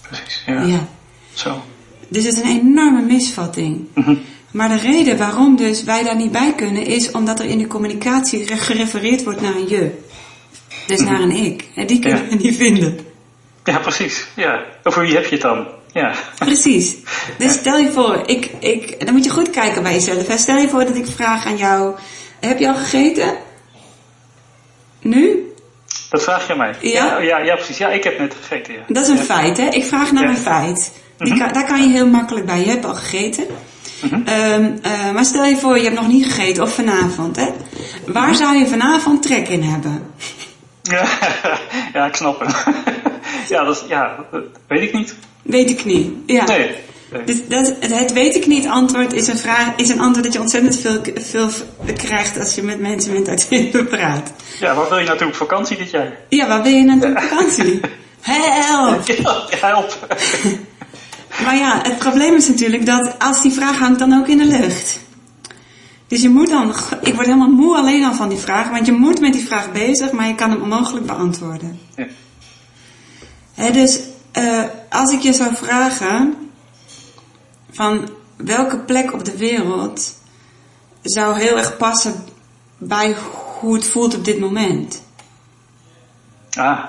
Precies. 0.09 0.43
Ja. 0.47 0.63
Ja. 0.63 0.89
Zo. 1.35 1.63
Dus 2.09 2.25
het 2.25 2.35
is 2.35 2.41
een 2.41 2.49
enorme 2.61 3.03
misvatting. 3.03 3.81
Mhm. 3.95 4.15
Maar 4.51 4.69
de 4.69 4.77
reden 4.79 5.19
waarom 5.19 5.57
dus 5.57 5.83
wij 5.85 6.03
daar 6.03 6.17
niet 6.17 6.33
bij 6.33 6.55
kunnen 6.55 6.87
is 6.87 7.11
omdat 7.11 7.39
er 7.41 7.45
in 7.47 7.59
de 7.59 7.67
communicatie 7.67 8.45
re- 8.45 8.57
gerefereerd 8.57 9.25
wordt 9.25 9.41
naar 9.41 9.55
een 9.57 9.69
je. 9.69 9.99
Dus 10.89 11.01
naar 11.01 11.21
een 11.21 11.31
ik. 11.31 11.65
En 11.75 11.87
die 11.87 11.99
kunnen 11.99 12.23
Ja. 12.23 12.29
we 12.29 12.35
niet 12.35 12.57
vinden. 12.57 12.99
Ja, 13.65 13.79
precies. 13.79 14.27
Ja. 14.37 14.63
Over 14.83 15.03
wie 15.03 15.15
heb 15.15 15.25
je 15.25 15.31
het 15.33 15.41
dan? 15.41 15.67
Ja. 15.93 16.15
Precies. 16.39 16.97
Dus 17.39 17.53
stel 17.53 17.77
je 17.79 17.91
voor, 17.93 18.23
ik, 18.27 18.51
ik, 18.61 19.05
dan 19.07 19.15
moet 19.15 19.25
je 19.25 19.31
goed 19.31 19.51
kijken 19.51 19.83
bij 19.83 19.93
jezelf. 19.93 20.27
hè. 20.27 20.37
Stel 20.39 20.57
je 20.57 20.69
voor 20.69 20.85
dat 20.85 20.97
ik 20.97 21.07
vraag 21.07 21.47
aan 21.47 21.57
jou, 21.57 21.95
heb 22.41 22.59
je 22.59 22.69
al 22.69 22.75
gegeten? 22.75 23.37
Nu? 25.01 25.53
Dat 26.11 26.23
vraag 26.23 26.47
je 26.49 26.55
mij. 26.55 26.75
Ja? 26.81 27.19
Ja, 27.19 27.39
ja, 27.39 27.55
precies. 27.55 27.79
Ja, 27.79 27.89
ik 27.89 28.05
heb 28.05 28.19
net 28.19 28.35
gegeten. 28.41 28.75
Ja. 28.75 28.81
Dat 28.89 29.03
is 29.03 29.09
een 29.09 29.17
Ja. 29.17 29.23
feit, 29.23 29.57
hè? 29.57 29.69
Ik 29.69 29.85
vraag 29.85 30.13
naar 30.13 30.29
een 30.29 30.37
feit. 30.37 30.93
Die 31.19 31.39
kan, 31.39 31.53
daar 31.53 31.67
kan 31.67 31.83
je 31.83 31.89
heel 31.89 32.07
makkelijk 32.07 32.47
bij. 32.47 32.59
Je 32.61 32.71
hebt 32.71 32.85
al 32.85 32.95
gegeten. 32.95 33.45
Mhm. 34.03 34.21
Ehm, 34.25 34.71
eh, 34.83 35.11
maar 35.13 35.25
stel 35.25 35.45
je 35.45 35.57
voor, 35.57 35.77
je 35.77 35.83
hebt 35.85 35.97
nog 35.97 36.09
niet 36.09 36.25
gegeten, 36.33 36.63
of 36.63 36.75
vanavond, 36.75 37.37
hè? 37.37 37.47
Waar 38.07 38.35
zou 38.35 38.57
je 38.57 38.67
vanavond 38.67 39.23
trek 39.23 39.49
in 39.49 39.63
hebben? 39.63 40.11
Ja, 40.89 41.07
ja, 41.95 42.07
ik 42.07 42.15
snap 42.15 42.41
hem. 42.41 42.75
ja, 43.49 43.65
dat, 43.65 43.85
ja, 43.89 44.17
dat 44.31 44.43
weet 44.67 44.83
ik 44.83 44.93
niet. 44.93 45.15
Weet 45.43 45.71
ik 45.71 45.85
niet. 45.85 46.13
Ja. 46.27 46.45
Nee. 46.45 46.77
nee. 47.13 47.25
Dus 47.25 47.37
dat, 47.49 47.75
het 47.81 48.13
weet 48.13 48.35
ik 48.35 48.47
niet 48.47 48.67
antwoord 48.67 49.13
is 49.13 49.29
een, 49.29 49.39
vraag, 49.39 49.77
is 49.77 49.89
een 49.89 50.01
antwoord 50.01 50.25
dat 50.25 50.33
je 50.33 50.41
ontzettend 50.41 50.81
veel, 50.81 51.03
veel 51.17 51.51
krijgt 51.97 52.39
als 52.39 52.55
je 52.55 52.63
met 52.63 52.81
mensen 52.81 53.13
met 53.13 53.27
autisme 53.27 53.85
praat. 53.85 54.33
Ja, 54.61 54.75
waar 54.75 54.89
wil 54.89 54.99
je 54.99 55.07
naartoe 55.07 55.27
op 55.29 55.35
vakantie 55.35 55.77
dit 55.77 55.91
jaar? 55.91 56.13
Ja, 56.29 56.49
waar 56.49 56.63
wil 56.63 56.73
je 56.73 56.85
naartoe 56.85 57.11
op 57.11 57.21
vakantie? 57.21 57.81
Help! 58.21 59.07
Ja, 59.07 59.45
help. 59.51 60.17
Maar 61.45 61.57
ja, 61.57 61.81
het 61.83 61.99
probleem 61.99 62.35
is 62.35 62.49
natuurlijk 62.49 62.87
dat 62.87 63.15
als 63.19 63.43
die 63.43 63.53
vraag 63.53 63.79
hangt 63.79 63.99
dan 63.99 64.19
ook 64.19 64.29
in 64.29 64.39
de 64.39 64.45
lucht. 64.45 65.01
Dus 66.09 66.23
je 66.23 66.29
moet 66.29 66.49
dan, 66.49 66.75
ik 67.01 67.15
word 67.15 67.27
helemaal 67.27 67.51
moe 67.51 67.77
alleen 67.77 68.05
al 68.05 68.15
van 68.15 68.29
die 68.29 68.39
vraag, 68.39 68.69
want 68.71 68.87
je 68.87 68.93
moet 68.93 69.21
met 69.21 69.33
die 69.33 69.47
vraag 69.47 69.73
bezig, 69.73 70.13
maar 70.13 70.27
je 70.27 70.35
kan 70.35 70.51
hem 70.51 70.63
onmogelijk 70.63 71.07
beantwoorden. 71.07 71.81
Ja. 73.55 73.71
Dus 73.71 74.01
eh, 74.33 74.65
als 74.91 75.13
ik 75.13 75.21
je 75.21 75.33
zou 75.33 75.55
vragen 75.55 76.35
van 77.71 78.09
welke 78.37 78.79
plek 78.79 79.13
op 79.13 79.25
de 79.25 79.37
wereld 79.37 80.15
zou 81.03 81.39
heel 81.39 81.57
erg 81.57 81.77
passen 81.77 82.25
bij 82.79 83.17
hoe 83.61 83.75
het 83.75 83.87
voelt 83.87 84.17
op 84.17 84.25
dit 84.25 84.41
moment? 84.41 85.03
Ah, 86.57 86.85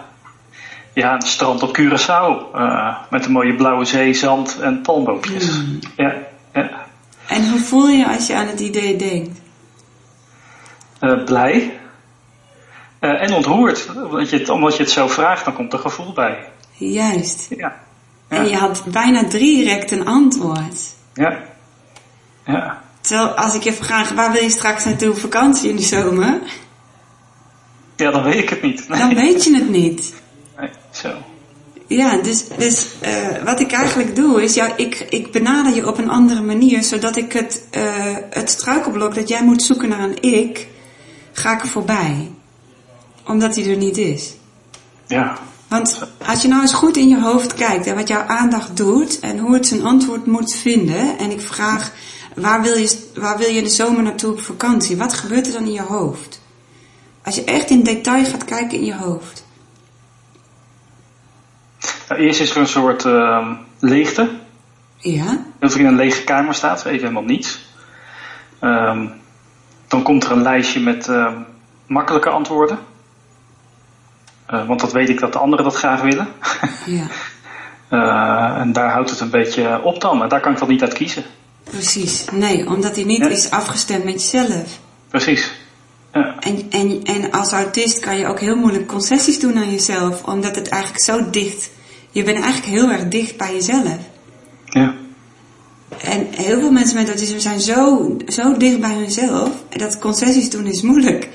ja, 0.94 1.14
een 1.14 1.22
strand 1.22 1.64
op 1.64 1.78
Curaçao. 1.78 2.54
eh, 2.54 2.98
met 3.10 3.26
een 3.26 3.32
mooie 3.32 3.56
blauwe 3.56 3.86
zee, 3.86 4.14
zand 4.14 4.60
en 4.60 4.82
palmboompjes. 4.82 5.62
Ja, 5.96 6.16
ja. 6.54 6.79
En 7.30 7.50
hoe 7.50 7.60
voel 7.60 7.88
je 7.88 8.08
als 8.08 8.28
je 8.28 8.36
aan 8.36 8.48
het 8.48 8.60
idee 8.60 8.96
denkt? 8.96 9.40
Eh, 11.00 11.24
blij. 11.24 11.80
Eh, 13.00 13.22
en 13.22 13.34
ontroerd. 13.34 13.90
Omdat 13.96 14.30
je, 14.30 14.38
het, 14.38 14.50
omdat 14.50 14.78
je 14.78 14.84
het 14.84 14.92
zo 14.92 15.08
vraagt, 15.08 15.46
dan 15.46 15.54
komt 15.54 15.74
er 15.74 15.80
gevoel 15.80 16.14
bij. 16.14 16.38
Juist. 16.78 17.48
Ja. 17.50 17.80
En 18.28 18.50
je 18.50 18.56
had 18.56 18.84
bijna 18.92 19.24
direct 19.24 19.92
een 19.92 20.06
antwoord. 20.06 20.80
Ja. 21.14 21.40
Ja. 22.46 22.82
Terwijl 23.02 23.30
als 23.30 23.56
ik 23.56 23.64
je 23.64 23.74
vraag, 23.74 24.10
waar 24.10 24.32
wil 24.32 24.44
je 24.44 24.50
straks 24.50 24.86
naartoe 24.86 25.10
op 25.10 25.18
vakantie 25.18 25.70
in 25.70 25.76
de 25.76 25.82
zomer? 25.82 26.40
Ja, 27.96 28.12
dan 28.12 28.24
weet 28.24 28.36
ik 28.36 28.50
het 28.50 28.62
niet. 28.62 28.90
Nee. 28.90 29.00
Dan 29.00 29.16
weet 29.16 29.44
je 29.44 29.56
het 29.56 29.70
niet. 29.70 30.14
Ja, 31.90 32.18
dus, 32.18 32.44
dus 32.58 32.88
eh, 33.00 33.44
wat 33.44 33.60
ik 33.60 33.72
eigenlijk 33.72 34.16
doe 34.16 34.44
is, 34.44 34.54
ja, 34.54 34.78
ik, 34.78 35.06
ik 35.10 35.32
benader 35.32 35.76
je 35.76 35.88
op 35.88 35.98
een 35.98 36.10
andere 36.10 36.42
manier, 36.42 36.84
zodat 36.84 37.16
ik 37.16 37.34
het, 37.34 37.64
eh, 37.70 38.16
het 38.30 38.50
struikelblok 38.50 39.16
dat 39.16 39.28
jij 39.28 39.44
moet 39.44 39.64
zoeken 39.64 39.90
naar 39.90 40.00
een 40.00 40.22
ik, 40.22 40.68
ga 41.32 41.54
ik 41.54 41.62
er 41.62 41.68
voorbij. 41.68 42.32
Omdat 43.26 43.54
die 43.54 43.70
er 43.70 43.78
niet 43.78 43.98
is. 43.98 44.34
Ja. 45.08 45.38
Want 45.68 46.00
als 46.26 46.42
je 46.42 46.48
nou 46.48 46.62
eens 46.62 46.74
goed 46.74 46.98
in 46.98 47.10
je 47.10 47.22
hoofd 47.22 47.54
kijkt 47.54 47.88
en 47.88 47.96
wat 47.96 48.08
jouw 48.08 48.24
aandacht 48.24 48.78
doet 48.78 49.20
en 49.20 49.40
hoe 49.40 49.54
het 49.54 49.68
zijn 49.68 49.86
antwoord 49.86 50.26
moet 50.26 50.54
vinden, 50.54 51.18
en 51.18 51.32
ik 51.32 51.42
vraag, 51.42 51.92
waar 52.36 52.62
wil 52.62 52.76
je, 52.76 52.98
waar 53.14 53.38
wil 53.38 53.50
je 53.50 53.62
de 53.62 53.70
zomer 53.70 54.04
naartoe 54.04 54.32
op 54.32 54.42
vakantie? 54.42 54.98
Wat 54.98 55.14
gebeurt 55.14 55.48
er 55.48 55.54
dan 55.54 55.66
in 55.66 55.72
je 55.72 55.82
hoofd? 55.82 56.42
Als 57.24 57.36
je 57.36 57.44
echt 57.44 57.70
in 57.70 57.84
detail 57.84 58.26
gaat 58.26 58.46
kijken 58.46 58.78
in 58.78 58.86
je 58.86 58.96
hoofd. 58.96 59.48
Nou, 62.10 62.22
eerst 62.22 62.40
is 62.40 62.52
er 62.52 62.58
een 62.58 62.68
soort 62.68 63.06
ehm, 63.06 63.54
leegte. 63.80 64.30
Ja? 64.98 65.46
Dat 65.60 65.74
er 65.74 65.80
in 65.80 65.86
een 65.86 65.96
lege 65.96 66.24
kamer 66.24 66.54
staat, 66.54 66.86
even 66.86 67.00
helemaal 67.00 67.24
niets. 67.24 67.68
Ehm, 68.60 69.08
dan 69.88 70.04
komt 70.04 70.24
er 70.24 70.32
een 70.32 70.42
lijstje 70.42 70.80
met 70.80 71.08
ehm, 71.08 71.34
makkelijke 71.88 72.30
antwoorden. 72.30 72.80
Eh, 74.46 74.68
want 74.68 74.80
dat 74.80 74.92
weet 74.92 75.10
ik 75.10 75.20
dat 75.20 75.34
de 75.34 75.40
anderen 75.40 75.66
dat 75.66 75.76
graag 75.76 76.02
willen. 76.02 76.28
Ja, 76.86 77.06
Eh, 77.90 78.62
en 78.62 78.74
daar 78.74 78.92
houdt 78.92 79.10
het 79.10 79.20
een 79.20 79.30
beetje 79.30 79.82
op 79.84 80.02
dan. 80.02 80.18
Maar 80.18 80.30
daar 80.30 80.40
kan 80.40 80.52
ik 80.52 80.60
dan 80.60 80.68
niet 80.70 80.82
uit 80.82 80.94
kiezen. 80.94 81.24
precies. 81.64 82.26
Nee, 82.32 82.68
omdat 82.68 82.96
hij 82.96 83.04
niet 83.04 83.18
Ja. 83.18 83.28
is 83.28 83.52
afgestemd 83.52 84.04
met 84.04 84.14
jezelf. 84.14 84.80
Precies. 85.08 85.52
Ja. 86.14 86.36
En, 86.40 86.66
en, 86.70 87.04
en 87.04 87.32
als 87.32 87.52
autist 87.52 88.00
kan 88.00 88.18
je 88.18 88.28
ook 88.28 88.40
heel 88.40 88.56
moeilijk 88.56 88.88
concessies 88.88 89.40
doen 89.40 89.58
aan 89.58 89.72
jezelf, 89.72 90.24
omdat 90.24 90.56
het 90.56 90.70
eigenlijk 90.70 91.04
zo 91.04 91.30
dicht, 91.30 91.70
je 92.12 92.24
bent 92.24 92.44
eigenlijk 92.44 92.74
heel 92.74 92.92
erg 92.92 93.08
dicht 93.08 93.38
bij 93.38 93.54
jezelf. 93.54 93.98
ja. 94.66 94.96
En 96.02 96.28
heel 96.32 96.60
veel 96.60 96.72
mensen 96.72 96.96
met 96.96 97.08
autisme 97.08 97.40
zijn 97.40 97.60
zo, 97.60 98.16
zo 98.28 98.58
dicht 98.58 98.80
bij 98.80 98.94
hunzelf, 98.94 99.50
dat 99.70 100.00
concessies 100.00 100.50
doen 100.50 100.66
is 100.66 100.82
moeilijk. 100.82 101.30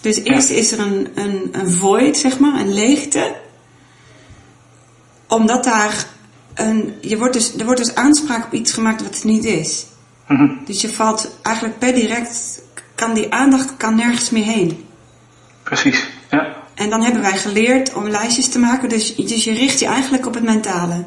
Dus 0.00 0.16
eerst 0.16 0.50
is 0.50 0.72
er 0.72 0.78
een, 0.78 1.08
een, 1.14 1.48
een 1.52 1.70
void, 1.70 2.16
zeg 2.16 2.38
maar, 2.38 2.60
een 2.60 2.72
leegte. 2.72 3.34
Omdat 5.28 5.64
daar 5.64 6.06
een, 6.54 6.94
je 7.00 7.18
wordt 7.18 7.32
dus, 7.32 7.54
er 7.56 7.64
wordt 7.64 7.84
dus 7.84 7.94
aanspraak 7.94 8.44
op 8.44 8.52
iets 8.52 8.72
gemaakt 8.72 9.02
wat 9.02 9.14
het 9.14 9.24
niet 9.24 9.44
is. 9.44 9.86
Mhm. 10.28 10.48
Dus 10.64 10.80
je 10.80 10.88
valt 10.88 11.36
eigenlijk 11.42 11.78
per 11.78 11.94
direct, 11.94 12.62
kan 12.94 13.14
die 13.14 13.32
aandacht 13.32 13.76
kan 13.76 13.94
nergens 13.94 14.30
meer 14.30 14.44
heen. 14.44 14.84
Precies. 15.62 16.08
En 16.80 16.90
dan 16.90 17.02
hebben 17.02 17.22
wij 17.22 17.36
geleerd 17.36 17.94
om 17.94 18.08
lijstjes 18.08 18.48
te 18.48 18.58
maken, 18.58 18.88
dus, 18.88 19.14
dus 19.16 19.44
je 19.44 19.52
richt 19.52 19.80
je 19.80 19.86
eigenlijk 19.86 20.26
op 20.26 20.34
het 20.34 20.42
mentale. 20.42 21.04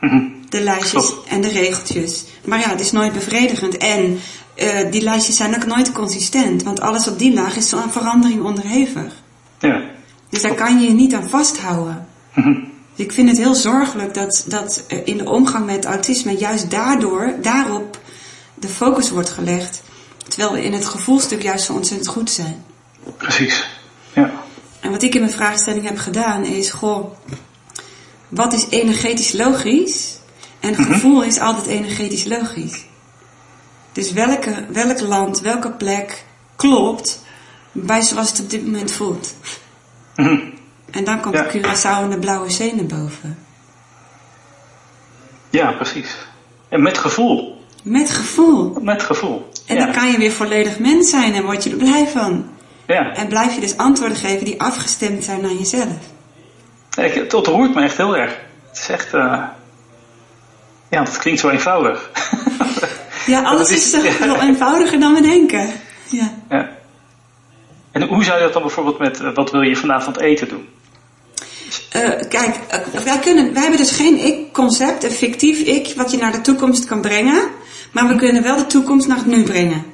Mhm. 0.00 0.22
De 0.48 0.60
lijstjes 0.60 1.06
Klopt. 1.06 1.28
en 1.28 1.40
de 1.40 1.48
regeltjes. 1.48 2.24
Maar 2.44 2.58
ja, 2.58 2.68
het 2.68 2.80
is 2.80 2.92
nooit 2.92 3.12
bevredigend. 3.12 3.76
En 3.76 4.20
eh, 4.54 4.90
die 4.90 5.02
lijstjes 5.02 5.36
zijn 5.36 5.54
ook 5.54 5.66
nooit 5.66 5.92
consistent. 5.92 6.62
Want 6.62 6.80
alles 6.80 7.08
op 7.08 7.18
die 7.18 7.34
laag 7.34 7.56
is 7.56 7.68
zo 7.68 7.78
aan 7.78 7.92
verandering 7.92 8.42
onderhevig. 8.42 9.12
Ja. 9.58 9.80
Dus 10.28 10.42
daar 10.42 10.54
kan 10.54 10.80
je 10.80 10.86
je 10.86 10.92
niet 10.92 11.14
aan 11.14 11.28
vasthouden. 11.28 12.06
Mhm. 12.34 12.54
Dus 12.94 13.06
ik 13.06 13.12
vind 13.12 13.28
het 13.28 13.38
heel 13.38 13.54
zorgelijk 13.54 14.14
dat, 14.14 14.44
dat 14.48 14.84
eh, 14.88 14.98
in 15.04 15.16
de 15.16 15.30
omgang 15.30 15.66
met 15.66 15.84
autisme 15.84 16.36
juist 16.36 16.70
daardoor, 16.70 17.34
daarop 17.42 17.98
de 18.54 18.68
focus 18.68 19.10
wordt 19.10 19.30
gelegd. 19.30 19.82
Terwijl 20.28 20.52
we 20.52 20.64
in 20.64 20.72
het 20.72 20.84
gevoelstuk 20.84 21.42
juist 21.42 21.64
zo 21.64 21.72
ontzettend 21.72 22.08
goed 22.08 22.30
zijn. 22.30 22.64
Precies. 23.16 23.68
Ja. 24.12 24.42
En 24.84 24.90
wat 24.90 25.02
ik 25.02 25.14
in 25.14 25.20
mijn 25.20 25.32
vraagstelling 25.32 25.84
heb 25.84 25.98
gedaan 25.98 26.44
is, 26.44 26.70
goh, 26.70 27.12
wat 28.28 28.52
is 28.52 28.66
energetisch 28.68 29.32
logisch? 29.32 30.18
En 30.60 30.74
gevoel 30.74 31.22
is 31.22 31.38
altijd 31.38 31.66
energetisch 31.66 32.24
logisch. 32.24 32.84
Dus 33.92 34.12
welke, 34.12 34.66
welk 34.68 35.00
land, 35.00 35.40
welke 35.40 35.70
plek 35.70 36.24
klopt 36.56 37.22
bij 37.72 38.02
zoals 38.02 38.30
het 38.30 38.40
op 38.40 38.50
dit 38.50 38.64
moment 38.64 38.92
voelt? 38.92 39.34
Mhm. 40.16 40.40
En 40.90 41.04
dan 41.04 41.20
komt 41.20 41.34
Ja. 41.34 41.42
de 41.42 41.58
Curaçao 41.60 42.02
en 42.02 42.10
de 42.10 42.18
Blauwe 42.18 42.50
Zee 42.50 42.74
naar 42.74 43.00
boven. 43.00 43.38
Ja, 45.50 45.72
precies. 45.72 46.16
En 46.68 46.82
met 46.82 46.98
gevoel. 46.98 47.64
Met 47.82 48.10
gevoel. 48.10 48.76
Met 48.80 49.02
gevoel. 49.02 49.48
En 49.66 49.76
ja. 49.76 49.84
dan 49.84 49.94
kan 49.94 50.10
je 50.10 50.18
weer 50.18 50.32
volledig 50.32 50.78
mens 50.78 51.10
zijn 51.10 51.34
en 51.34 51.44
word 51.44 51.64
je 51.64 51.70
er 51.70 51.76
blij 51.76 52.06
van. 52.08 52.52
Ja. 52.86 53.14
En 53.14 53.28
blijf 53.28 53.54
je 53.54 53.60
dus 53.60 53.76
antwoorden 53.76 54.16
geven 54.16 54.44
die 54.44 54.60
afgestemd 54.60 55.24
zijn 55.24 55.40
naar 55.40 55.52
jezelf. 55.52 55.96
Ik, 56.96 57.14
het 57.14 57.34
ontroert 57.34 57.74
me 57.74 57.82
echt 57.82 57.96
heel 57.96 58.16
erg. 58.16 58.36
Het 58.68 58.78
is 58.78 58.88
echt... 58.88 59.14
eh, 59.14 59.42
Ja, 60.90 61.04
klinkt 61.18 61.40
zo 61.40 61.48
eenvoudig. 61.48 62.10
Ja, 63.26 63.42
alles 63.42 63.70
is 63.78 63.96
veel 64.10 64.40
eenvoudiger 64.48 65.00
dan 65.00 65.14
we 65.14 65.20
denken. 65.20 65.72
Ja. 66.08 66.32
ja. 66.48 66.68
En 67.92 68.02
hoe 68.02 68.24
zou 68.24 68.38
je 68.38 68.44
dat 68.44 68.52
dan 68.52 68.62
bijvoorbeeld 68.62 68.98
met... 68.98 69.20
eh, 69.20 69.34
wat 69.34 69.50
wil 69.50 69.60
je 69.60 69.76
vanavond 69.76 70.18
eten 70.20 70.48
doen? 70.48 70.68
Eh, 71.90 72.28
kijk, 72.28 72.56
wij, 73.04 73.18
kunnen, 73.18 73.52
wij 73.52 73.60
hebben 73.62 73.80
dus 73.80 73.90
geen 73.90 74.18
ik-concept, 74.26 75.04
een 75.04 75.10
fictief 75.10 75.58
ik, 75.58 75.92
wat 75.96 76.10
je 76.10 76.16
naar 76.16 76.32
de 76.32 76.40
toekomst 76.40 76.84
kan 76.84 77.00
brengen. 77.00 77.48
Maar 77.92 78.08
we 78.08 78.16
kunnen 78.16 78.42
wel 78.42 78.56
de 78.56 78.66
toekomst 78.66 79.06
naar 79.06 79.16
het 79.16 79.26
nu 79.26 79.42
brengen. 79.42 79.84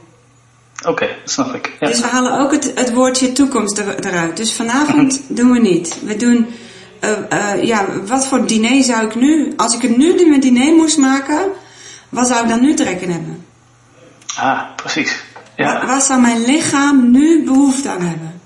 Oké, 0.86 1.08
snap 1.24 1.54
ik. 1.54 1.76
Ja. 1.80 1.86
Dus 1.86 2.00
we 2.00 2.06
halen 2.06 2.38
ook 2.40 2.52
het, 2.52 2.72
het 2.74 2.92
woordje 2.92 3.32
toekomst 3.32 3.78
er- 3.78 4.06
eruit. 4.06 4.36
Dus 4.36 4.52
vanavond 4.52 5.20
doen 5.38 5.50
we 5.50 5.58
niet. 5.58 5.98
We 6.04 6.16
doen, 6.16 6.46
eh, 7.00 7.10
eh, 7.28 7.62
ja, 7.64 7.86
wat 8.06 8.26
voor 8.26 8.46
diner 8.46 8.82
zou 8.82 9.06
ik 9.06 9.14
nu, 9.14 9.52
als 9.56 9.74
ik 9.74 9.82
het 9.82 9.96
nu 9.96 10.28
mijn 10.28 10.40
diner 10.40 10.74
moest 10.74 10.98
maken, 10.98 11.52
wat 12.08 12.26
zou 12.28 12.42
ik 12.42 12.48
dan 12.48 12.60
nu 12.60 12.74
trekken 12.74 13.10
hebben? 13.10 13.44
Ah, 14.36 14.60
precies. 14.76 15.22
Ja. 15.56 15.86
waar 15.86 16.00
zou 16.00 16.20
mijn 16.20 16.44
lichaam 16.44 17.10
nu 17.10 17.44
behoefte 17.44 17.88
aan 17.88 18.00
hebben? 18.00 18.40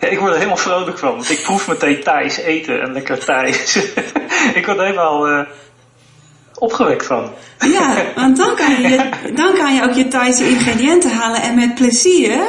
ja, 0.00 0.08
ik 0.08 0.18
word 0.18 0.30
er 0.30 0.36
helemaal 0.36 0.56
vrolijk 0.56 0.98
van. 0.98 1.10
Want 1.14 1.30
ik 1.30 1.42
proef 1.42 1.68
meteen 1.68 2.02
Thais 2.02 2.36
eten 2.36 2.82
en 2.82 2.92
lekker 2.92 3.24
Thais. 3.24 3.76
ik 4.54 4.66
word 4.66 4.78
helemaal 4.78 5.26
eh, 5.28 5.40
opgewekt 6.58 7.06
van. 7.06 7.30
Ja, 7.58 8.04
want 8.14 8.36
dan 8.36 8.54
kan, 8.56 8.80
je, 8.82 9.10
dan 9.34 9.54
kan 9.54 9.74
je 9.74 9.82
ook 9.82 9.92
je 9.92 10.08
Thaise 10.08 10.48
ingrediënten 10.48 11.10
halen 11.10 11.42
en 11.42 11.54
met 11.54 11.74
plezier 11.74 12.40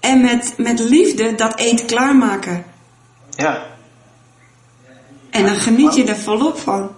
en 0.00 0.20
met, 0.20 0.54
met 0.56 0.78
liefde 0.78 1.34
dat 1.34 1.58
eten 1.58 1.86
klaarmaken. 1.86 2.64
Ja, 3.30 3.66
En 5.30 5.46
dan 5.46 5.56
geniet 5.56 5.94
je 5.94 6.04
er 6.04 6.16
volop 6.16 6.58
van. 6.58 6.94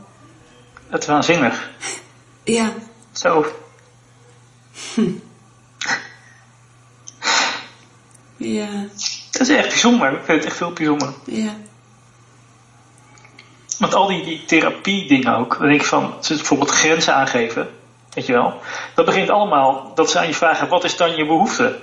het 0.89 1.03
is 1.03 1.09
waanzinnig. 1.09 1.71
Ja, 2.45 2.73
Zo. 3.13 3.47
ja, 8.37 8.69
Dat 9.31 9.41
is 9.41 9.49
echt 9.49 9.69
bijzonder. 9.69 10.13
Ik 10.13 10.25
vind 10.25 10.39
het 10.39 10.45
echt 10.45 10.59
heel 10.59 10.73
bijzonder. 10.73 11.13
ja. 11.25 11.57
Want 13.79 13.95
al 13.95 14.07
die, 14.07 14.25
die 14.25 14.45
therapie 14.45 15.09
dingen 15.09 15.37
ook, 15.37 15.59
dan 15.59 15.69
denk 15.69 15.81
ik 15.81 15.87
van, 15.87 16.15
ze 16.21 16.35
bijvoorbeeld 16.35 16.71
grenzen 16.71 17.15
aangeven, 17.15 17.69
weet 18.13 18.27
je 18.27 18.33
wel. 18.33 18.61
Dat 18.95 19.05
begint 19.05 19.31
allemaal, 19.31 19.93
dat 19.95 20.11
ze 20.11 20.19
aan 20.19 20.27
je 20.27 20.35
vragen, 20.35 20.69
wat 20.69 20.85
is 20.85 20.97
dan 20.97 21.17
je 21.17 21.27
behoefte? 21.27 21.79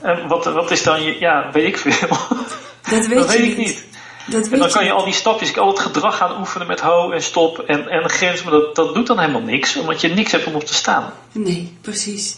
En 0.00 0.28
wat, 0.28 0.44
wat 0.44 0.70
is 0.70 0.82
dan 0.82 1.02
je, 1.02 1.16
ja, 1.20 1.50
weet 1.52 1.66
ik 1.66 1.78
veel. 1.78 2.16
Dat 2.90 3.06
weet 3.06 3.18
dat 3.26 3.32
je 3.32 3.38
weet 3.38 3.50
ik 3.50 3.56
niet. 3.56 3.66
niet. 3.66 3.84
Dat 4.26 4.44
En 4.44 4.50
weet 4.50 4.60
dan 4.60 4.70
kan 4.70 4.84
je 4.84 4.92
al 4.92 5.04
die 5.04 5.14
stapjes, 5.14 5.58
al 5.58 5.68
het 5.68 5.78
gedrag 5.78 6.16
gaan 6.16 6.38
oefenen 6.38 6.66
met 6.66 6.80
ho 6.80 7.10
en 7.10 7.22
stop 7.22 7.58
en, 7.58 7.88
en 7.88 8.10
grens, 8.10 8.42
maar 8.42 8.52
dat, 8.52 8.74
dat 8.76 8.94
doet 8.94 9.06
dan 9.06 9.18
helemaal 9.18 9.40
niks, 9.40 9.76
omdat 9.76 10.00
je 10.00 10.08
niks 10.08 10.32
hebt 10.32 10.46
om 10.46 10.54
op 10.54 10.64
te 10.64 10.74
staan. 10.74 11.12
Nee, 11.32 11.76
precies. 11.80 12.36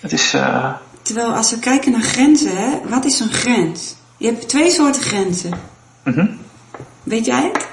Het 0.00 0.12
is, 0.12 0.34
eh, 0.34 0.72
Terwijl 1.02 1.32
als 1.32 1.50
we 1.50 1.58
kijken 1.58 1.92
naar 1.92 2.02
grenzen, 2.02 2.56
hè, 2.56 2.88
wat 2.88 3.04
is 3.04 3.20
een 3.20 3.32
grens? 3.32 3.94
Je 4.16 4.26
hebt 4.26 4.48
twee 4.48 4.70
soorten 4.70 5.02
grenzen. 5.02 5.60
mhm. 6.02 6.26
Weet 7.02 7.26
jij 7.26 7.50
het? 7.52 7.68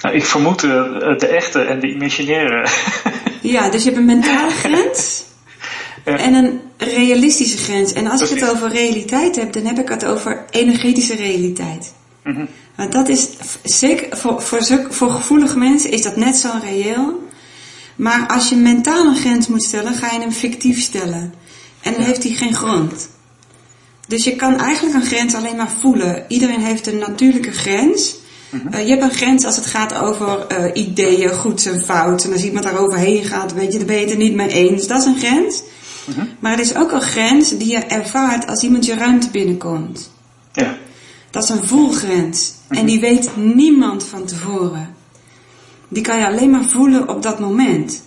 Nou, 0.00 0.14
ik 0.14 0.24
vermoed 0.24 0.60
de 0.60 1.26
echte 1.26 1.60
en 1.60 1.80
de 1.80 1.90
imaginaire. 1.90 2.68
ja, 3.54 3.70
dus 3.70 3.82
je 3.82 3.88
hebt 3.88 4.00
een 4.00 4.04
mentale 4.04 4.50
grens 4.50 5.24
en 6.04 6.34
een 6.34 6.60
realistische 6.76 7.56
grens. 7.56 7.92
En 7.92 8.06
als 8.06 8.30
ik 8.30 8.40
het 8.40 8.50
over 8.50 8.68
realiteit 8.68 9.36
heb, 9.36 9.52
dan 9.52 9.64
heb 9.64 9.78
ik 9.78 9.88
het 9.88 10.04
over 10.04 10.44
energetische 10.50 11.14
realiteit. 11.14 11.92
Mm 12.24 12.48
Want 12.74 12.92
dat 12.92 13.08
is 13.08 13.28
zeker 13.62 14.16
voor, 14.16 14.42
voor, 14.42 14.86
voor 14.90 15.10
gevoelige 15.10 15.58
mensen 15.58 15.90
is 15.90 16.02
dat 16.02 16.16
net 16.16 16.36
zo 16.36 16.48
reëel. 16.62 17.28
Maar 17.96 18.26
als 18.26 18.48
je 18.48 18.56
mentaal 18.56 19.06
een 19.06 19.16
grens 19.16 19.46
moet 19.46 19.62
stellen, 19.62 19.94
ga 19.94 20.12
je 20.12 20.20
hem 20.20 20.32
fictief 20.32 20.80
stellen. 20.80 21.34
En 21.80 21.92
dan 21.92 22.02
heeft 22.02 22.22
hij 22.22 22.32
geen 22.32 22.54
grond. 22.54 23.08
Dus 24.08 24.24
je 24.24 24.36
kan 24.36 24.58
eigenlijk 24.58 24.94
een 24.94 25.06
grens 25.06 25.34
alleen 25.34 25.56
maar 25.56 25.72
voelen. 25.80 26.24
Iedereen 26.28 26.60
heeft 26.60 26.86
een 26.86 26.98
natuurlijke 26.98 27.52
grens. 27.52 28.14
Mhm. 28.54 28.74
Eh, 28.74 28.82
je 28.82 28.90
hebt 28.90 29.02
een 29.02 29.10
grens 29.10 29.44
als 29.44 29.56
het 29.56 29.66
gaat 29.66 29.94
over 29.94 30.46
uh, 30.58 30.70
ideeën, 30.74 31.30
goeds 31.30 31.66
en 31.66 31.80
fout. 31.80 32.24
En 32.24 32.32
als 32.32 32.44
iemand 32.44 32.64
daar 32.64 32.78
overheen 32.78 33.24
gaat, 33.24 33.52
weet 33.52 33.72
je, 33.72 33.78
daar 33.78 33.86
ben 33.86 33.96
je 33.96 34.02
het 34.02 34.10
er 34.10 34.16
niet 34.16 34.34
mee 34.34 34.48
eens. 34.48 34.86
Dat 34.86 35.00
is 35.00 35.06
een 35.06 35.18
grens. 35.18 35.62
Mhm. 36.04 36.26
Maar 36.38 36.50
het 36.50 36.60
is 36.60 36.76
ook 36.76 36.92
een 36.92 37.02
grens 37.02 37.48
die 37.48 37.68
je 37.68 37.78
ervaart 37.78 38.46
als 38.46 38.62
iemand 38.62 38.86
je 38.86 38.94
ruimte 38.94 39.30
binnenkomt. 39.30 40.10
Ja. 40.52 40.76
Dat 41.30 41.42
is 41.42 41.48
een 41.48 41.66
voelgrens. 41.66 42.52
En 42.68 42.76
mhm. 42.76 42.86
die 42.86 43.00
weet 43.00 43.30
niemand 43.36 44.04
van 44.04 44.24
tevoren. 44.24 44.94
Die 45.88 46.02
kan 46.02 46.18
je 46.18 46.26
alleen 46.26 46.50
maar 46.50 46.64
voelen 46.64 47.08
op 47.08 47.22
dat 47.22 47.38
moment. 47.38 48.02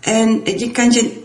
En 0.00 0.40
je 0.44 0.70
kan 0.70 0.90
je 0.90 1.22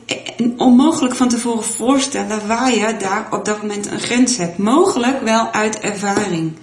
onmogelijk 0.58 1.16
van 1.16 1.30
tevoren 1.30 1.64
voorstellen 1.64 2.48
waar 2.48 2.74
je 2.74 2.96
daar 3.00 3.28
op 3.32 3.46
dat 3.46 3.62
moment 3.62 3.92
een 3.92 4.00
grens 4.00 4.38
hebt. 4.38 4.58
Mogelijk 4.58 5.22
wel 5.22 5.52
uit 5.52 5.80
ervaring. 5.80 6.54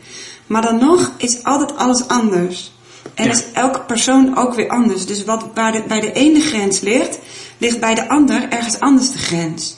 Maar 0.52 0.62
dan 0.62 0.78
nog 0.78 1.12
is 1.16 1.44
altijd 1.44 1.76
alles 1.76 2.08
anders. 2.08 2.72
En 3.14 3.30
is 3.30 3.44
elke 3.52 3.80
persoon 3.80 4.36
ook 4.36 4.54
weer 4.54 4.68
anders. 4.68 5.06
Dus 5.06 5.24
wat 5.24 5.54
bij 5.54 5.70
de, 5.70 5.82
bij 5.88 6.00
de 6.00 6.12
ene 6.12 6.40
grens 6.40 6.80
ligt, 6.80 7.18
ligt 7.58 7.80
bij 7.80 7.94
de 7.94 8.08
ander 8.08 8.48
ergens 8.48 8.80
anders 8.80 9.12
de 9.12 9.18
grens. 9.18 9.76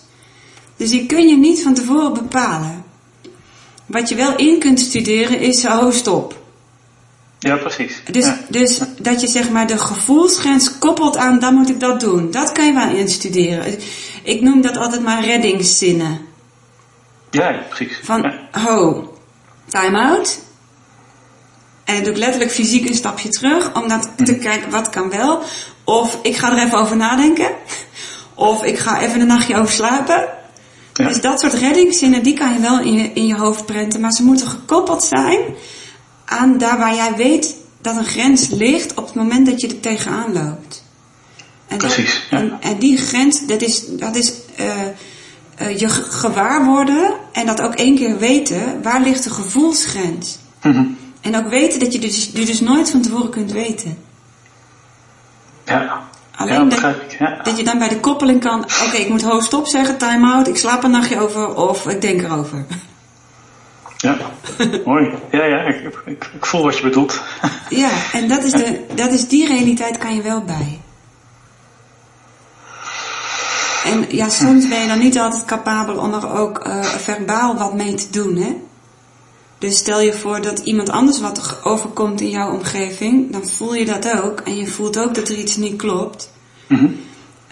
Dus 0.76 0.90
die 0.90 1.06
kun 1.06 1.28
je 1.28 1.36
niet 1.36 1.62
van 1.62 1.74
tevoren 1.74 2.14
bepalen. 2.14 2.84
Wat 3.86 4.08
je 4.08 4.14
wel 4.14 4.36
in 4.36 4.58
kunt 4.58 4.80
studeren 4.80 5.40
is, 5.40 5.64
oh 5.64 5.90
stop. 5.90 6.42
Ja, 7.38 7.56
precies. 7.56 8.02
Dus, 8.10 8.30
dus 8.48 8.80
dat 8.98 9.20
je 9.20 9.26
zeg 9.26 9.50
maar 9.50 9.66
de 9.66 9.78
gevoelsgrens 9.78 10.78
koppelt 10.78 11.16
aan, 11.16 11.38
dan 11.38 11.54
moet 11.54 11.68
ik 11.68 11.80
dat 11.80 12.00
doen. 12.00 12.30
Dat 12.30 12.52
kan 12.52 12.66
je 12.66 12.72
wel 12.72 12.96
instuderen. 12.96 13.78
Ik 14.22 14.40
noem 14.40 14.60
dat 14.60 14.76
altijd 14.76 15.02
maar 15.02 15.24
reddingszinnen. 15.24 16.20
Ja, 17.30 17.62
precies. 17.68 18.00
Van, 18.02 18.32
ho, 18.50 19.12
time 19.68 19.98
out. 19.98 20.42
En 21.84 21.94
dan 21.94 22.04
doe 22.04 22.12
ik 22.12 22.18
letterlijk 22.18 22.52
fysiek 22.52 22.88
een 22.88 22.94
stapje 22.94 23.28
terug, 23.28 23.74
om 23.74 23.88
dat 23.88 24.10
te 24.24 24.38
kijken 24.38 24.70
wat 24.70 24.90
kan 24.90 25.10
wel. 25.10 25.42
Of 25.84 26.18
ik 26.22 26.36
ga 26.36 26.52
er 26.52 26.66
even 26.66 26.78
over 26.78 26.96
nadenken. 26.96 27.50
Of 28.34 28.64
ik 28.64 28.78
ga 28.78 29.00
even 29.00 29.20
een 29.20 29.26
nachtje 29.26 29.56
over 29.56 29.72
slapen. 29.72 30.28
Dus 30.92 31.20
dat 31.20 31.40
soort 31.40 31.52
reddingszinnen, 31.52 32.22
die 32.22 32.34
kan 32.34 32.52
je 32.52 32.58
wel 32.58 32.80
in 32.80 32.92
je, 32.92 33.10
in 33.12 33.26
je 33.26 33.36
hoofd 33.36 33.66
prenten. 33.66 34.00
Maar 34.00 34.12
ze 34.12 34.22
moeten 34.22 34.48
gekoppeld 34.48 35.04
zijn 35.04 35.38
aan 36.24 36.58
daar 36.58 36.78
waar 36.78 36.94
jij 36.94 37.14
weet 37.16 37.56
dat 37.80 37.96
een 37.96 38.04
grens 38.04 38.48
ligt 38.48 38.94
op 38.94 39.04
het 39.04 39.14
moment 39.14 39.46
dat 39.46 39.60
je 39.60 39.68
er 39.68 39.80
tegenaan 39.80 40.32
loopt. 40.32 40.84
En 41.68 41.78
Precies. 41.78 42.26
ja. 42.30 42.36
en, 42.38 42.56
en, 42.60 42.78
die 42.78 42.96
grens, 42.96 43.46
dat 43.46 43.62
is, 43.62 43.82
dat 43.86 44.16
is 44.16 44.32
uh, 44.60 44.66
uh, 45.62 45.78
je 45.78 45.88
gewaar 45.88 46.64
worden 46.64 47.12
en 47.32 47.46
dat 47.46 47.60
ook 47.60 47.74
één 47.74 47.96
keer 47.96 48.18
weten, 48.18 48.82
waar 48.82 49.00
ligt 49.00 49.24
de 49.24 49.30
gevoelsgrens? 49.30 50.38
Mm 50.62 51.02
En 51.24 51.36
ook 51.36 51.48
weten 51.48 51.80
dat 51.80 51.92
je 51.92 51.98
dus, 51.98 52.32
dus 52.32 52.60
nooit 52.60 52.90
van 52.90 53.00
tevoren 53.00 53.30
kunt 53.30 53.52
weten. 53.52 53.98
Ja. 55.64 56.02
Alleen 56.36 56.68
dat, 56.68 56.80
ja. 57.18 57.40
dat, 57.42 57.56
je 57.56 57.64
dan 57.64 57.78
bij 57.78 57.88
de 57.88 58.00
koppeling 58.00 58.40
kan, 58.40 58.60
oké, 58.60 58.96
ik 58.96 59.08
moet 59.08 59.22
hoog 59.22 59.44
stop 59.44 59.66
zeggen, 59.66 59.98
time 59.98 60.32
out, 60.32 60.48
ik 60.48 60.56
slaap 60.56 60.84
een 60.84 60.90
nachtje 60.90 61.20
over 61.20 61.54
of 61.54 61.88
ik 61.88 62.00
denk 62.00 62.22
erover. 62.22 62.64
Ja, 63.96 64.16
mooi. 64.84 65.12
Ja, 65.30 65.44
ja, 65.44 65.60
ik, 65.60 66.00
ik, 66.04 66.30
ik, 66.34 66.46
voel 66.46 66.62
wat 66.62 66.76
je 66.76 66.82
bedoelt. 66.82 67.22
ja, 67.84 67.90
en 68.12 68.28
dat 68.28 68.44
is, 68.44 68.52
de, 68.52 68.84
dat 68.94 69.12
is 69.12 69.28
die 69.28 69.46
realiteit 69.46 69.98
kan 69.98 70.14
je 70.14 70.22
wel 70.22 70.42
bij. 70.42 70.80
En 73.84 74.04
ja, 74.08 74.28
soms 74.28 74.68
ben 74.68 74.80
je 74.80 74.88
dan 74.88 74.98
niet 74.98 75.18
altijd 75.18 75.44
capabel 75.44 75.96
om 75.96 76.14
er 76.14 76.30
ook 76.38 76.66
uh, 76.66 76.82
verbaal 76.82 77.56
wat 77.56 77.74
mee 77.74 77.94
te 77.94 78.10
doen, 78.10 78.36
hè. 78.36 78.56
Dus 79.64 79.76
stel 79.76 80.00
je 80.00 80.12
voor 80.12 80.42
dat 80.42 80.58
iemand 80.58 80.90
anders 80.90 81.20
wat 81.20 81.60
overkomt 81.62 82.20
in 82.20 82.30
jouw 82.30 82.52
omgeving, 82.52 83.32
dan 83.32 83.48
voel 83.48 83.74
je 83.74 83.84
dat 83.84 84.22
ook. 84.22 84.40
En 84.40 84.56
je 84.56 84.66
voelt 84.66 84.98
ook 84.98 85.14
dat 85.14 85.28
er 85.28 85.38
iets 85.38 85.56
niet 85.56 85.76
klopt. 85.76 86.32
Mm 86.68 86.96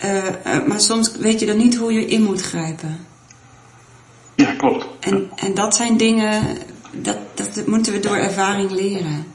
uh, 0.04 0.66
maar 0.66 0.80
soms 0.80 1.12
weet 1.16 1.40
je 1.40 1.46
dan 1.46 1.56
niet 1.56 1.76
hoe 1.76 1.92
je 1.92 2.06
in 2.06 2.22
moet 2.22 2.40
grijpen. 2.40 3.06
Ja, 4.34 4.54
klopt. 4.54 4.86
En, 5.00 5.30
en 5.36 5.54
dat 5.54 5.76
zijn 5.76 5.96
dingen, 5.96 6.58
dat, 6.90 7.16
dat 7.34 7.66
moeten 7.66 7.92
we 7.92 8.00
door 8.00 8.16
ervaring 8.16 8.70
leren. 8.70 9.26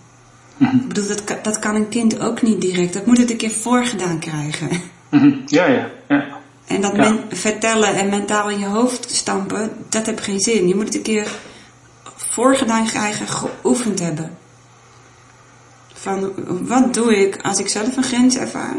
Mm 0.57 0.67
-hmm. 0.67 0.79
Ik 0.79 0.87
bedoel, 0.87 1.07
dat, 1.07 1.43
dat 1.43 1.59
kan 1.59 1.75
een 1.75 1.89
kind 1.89 2.19
ook 2.19 2.41
niet 2.41 2.61
direct. 2.61 2.93
Dat 2.93 3.05
moet 3.05 3.17
het 3.17 3.31
een 3.31 3.37
keer 3.37 3.51
voorgedaan 3.51 4.19
krijgen. 4.19 4.69
Mm 5.09 5.19
-hmm. 5.19 5.41
Ja, 5.45 5.65
ja, 5.65 5.89
ja. 6.07 6.25
En 6.65 6.81
dat 6.81 6.95
ja. 6.95 7.19
vertellen 7.29 7.95
en 7.95 8.09
mentaal 8.09 8.49
in 8.49 8.59
je 8.59 8.65
hoofd 8.65 9.11
stampen, 9.11 9.71
dat 9.89 10.05
heeft 10.05 10.21
geen 10.21 10.39
zin. 10.39 10.67
Je 10.67 10.75
moet 10.75 10.85
het 10.85 10.95
een 10.95 11.01
keer 11.01 11.31
voorgedaan 12.37 12.85
krijgen, 12.85 13.27
geoefend 13.27 13.99
hebben. 13.99 14.37
Van 15.93 16.33
wat 16.67 16.93
doe 16.93 17.17
ik 17.17 17.41
als 17.41 17.59
ik 17.59 17.67
zelf 17.67 17.97
een 17.97 18.03
grens 18.03 18.37
ervaar? 18.37 18.75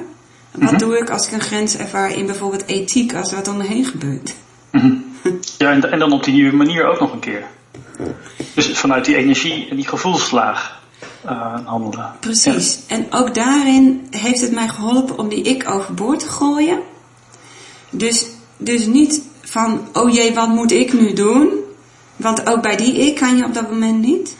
Wat 0.51 0.73
mm 0.73 0.79
doe 0.79 0.99
ik 0.99 1.11
als 1.11 1.27
ik 1.27 1.33
een 1.33 1.41
grens 1.41 1.77
ervaar 1.77 2.11
in 2.11 2.27
bijvoorbeeld 2.27 2.67
ethiek, 2.67 3.15
als 3.15 3.31
er 3.31 3.37
wat 3.37 3.49
om 3.49 3.57
me 3.57 3.65
heen 3.65 3.85
gebeurt? 3.85 4.35
Mm 4.71 5.05
Ja, 5.59 5.71
en, 5.71 5.91
en, 5.91 5.99
dan 5.99 6.13
op 6.13 6.25
die 6.25 6.35
nieuwe 6.35 6.57
manier 6.57 6.87
ook 6.87 7.01
nog 7.01 7.13
een 7.13 7.19
keer. 7.19 7.47
Dus 8.55 8.79
vanuit 8.79 9.05
die 9.05 9.17
energie 9.17 9.69
en 9.71 9.77
die 9.77 9.89
gevoelslaag 9.89 10.81
uh, 11.27 11.55
handelen. 11.65 12.13
Precies. 12.21 12.81
En 12.87 13.07
ook 13.11 13.35
daarin 13.35 14.07
heeft 14.11 14.41
het 14.41 14.53
mij 14.53 14.69
geholpen 14.69 15.19
om 15.19 15.29
die 15.29 15.43
ik 15.43 15.71
overboord 15.71 16.21
te 16.21 16.29
gooien. 16.29 16.79
Dus, 17.91 18.27
dus 18.57 18.87
niet 18.87 19.23
van, 19.43 19.89
oh 19.93 20.13
jee, 20.13 20.35
wat 20.35 20.49
moet 20.49 20.73
ik 20.73 20.93
nu 20.93 21.13
doen? 21.13 21.58
Want 22.19 22.47
ook 22.47 22.63
bij 22.63 22.77
die 22.77 22.95
ik 22.95 23.15
kan 23.15 23.37
je 23.37 23.45
op 23.45 23.55
dat 23.55 23.71
moment 23.71 24.01
niet. 24.01 24.37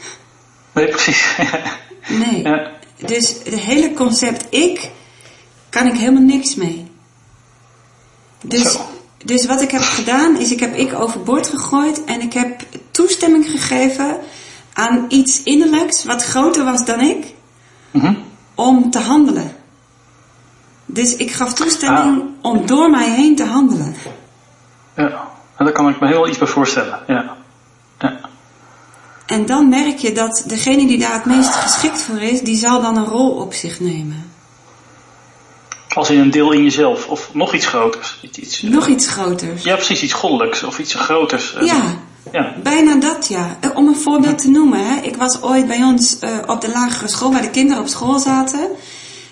Nee, 0.71 0.87
precies. 0.87 1.35
nee. 2.25 2.43
Ja. 2.43 2.71
Dus 3.05 3.35
het 3.43 3.59
hele 3.59 3.93
concept 3.93 4.47
ik 4.49 4.91
kan 5.69 5.87
ik 5.87 5.93
helemaal 5.93 6.21
niks 6.21 6.55
mee. 6.55 6.91
Dus, 8.41 8.77
dus 9.17 9.45
wat 9.45 9.61
ik 9.61 9.71
heb 9.71 9.81
gedaan 9.81 10.37
is 10.37 10.51
ik 10.51 10.59
heb 10.59 10.75
ik 10.75 10.93
overboord 10.93 11.47
gegooid 11.47 12.03
en 12.03 12.21
ik 12.21 12.33
heb 12.33 12.61
toestemming 12.91 13.49
gegeven 13.49 14.17
aan 14.73 15.05
iets 15.07 15.43
innerlijks 15.43 16.03
wat 16.03 16.23
groter 16.23 16.63
was 16.63 16.85
dan 16.85 16.99
ik 16.99 17.33
mm 17.91 18.27
om 18.59 18.91
te 18.91 18.99
handelen. 18.99 19.51
Dus 20.85 21.15
ik 21.15 21.31
gaf 21.31 21.53
toestemming 21.53 22.21
ah. 22.21 22.51
om 22.51 22.65
door 22.65 22.89
mij 22.89 23.09
heen 23.09 23.35
te 23.35 23.45
handelen. 23.45 23.95
Ja, 24.95 25.27
en 25.57 25.65
daar 25.65 25.73
kan 25.73 25.89
ik 25.89 25.99
me 25.99 26.07
heel 26.07 26.27
iets 26.27 26.37
bij 26.37 26.47
voorstellen. 26.47 26.99
Ja. 27.07 27.37
Ja. 27.99 28.19
En 29.25 29.45
dan 29.45 29.69
merk 29.69 29.97
je 29.97 30.11
dat 30.11 30.43
degene 30.47 30.87
die 30.87 30.99
daar 30.99 31.13
het 31.13 31.25
meest 31.25 31.55
geschikt 31.55 32.01
voor 32.01 32.21
is, 32.21 32.41
die 32.41 32.57
zal 32.57 32.81
dan 32.81 32.97
een 32.97 33.05
rol 33.05 33.29
op 33.29 33.53
zich 33.53 33.79
nemen. 33.79 34.31
Als 35.89 36.09
in 36.09 36.19
een 36.19 36.31
deel 36.31 36.51
in 36.51 36.63
jezelf, 36.63 37.07
of 37.07 37.29
nog 37.33 37.53
iets 37.53 37.65
groters. 37.65 38.19
Iets, 38.21 38.61
nog 38.61 38.87
iets 38.87 39.07
groters. 39.07 39.63
Ja, 39.63 39.75
precies, 39.75 40.03
iets 40.03 40.13
goddelijks 40.13 40.63
of 40.63 40.79
iets 40.79 40.93
groters. 40.93 41.55
Ja, 41.61 41.99
ja. 42.31 42.53
bijna 42.63 42.95
dat 42.95 43.27
ja. 43.27 43.57
Eh, 43.61 43.69
om 43.73 43.87
een 43.87 43.95
voorbeeld 43.95 44.37
te 44.37 44.49
noemen, 44.49 44.85
hè. 44.85 45.01
ik 45.01 45.15
was 45.15 45.41
ooit 45.41 45.67
bij 45.67 45.83
ons 45.83 46.17
uh, 46.21 46.29
op 46.45 46.61
de 46.61 46.69
lagere 46.69 47.07
school, 47.07 47.31
waar 47.31 47.41
de 47.41 47.49
kinderen 47.49 47.81
op 47.81 47.87
school 47.87 48.19
zaten. 48.19 48.67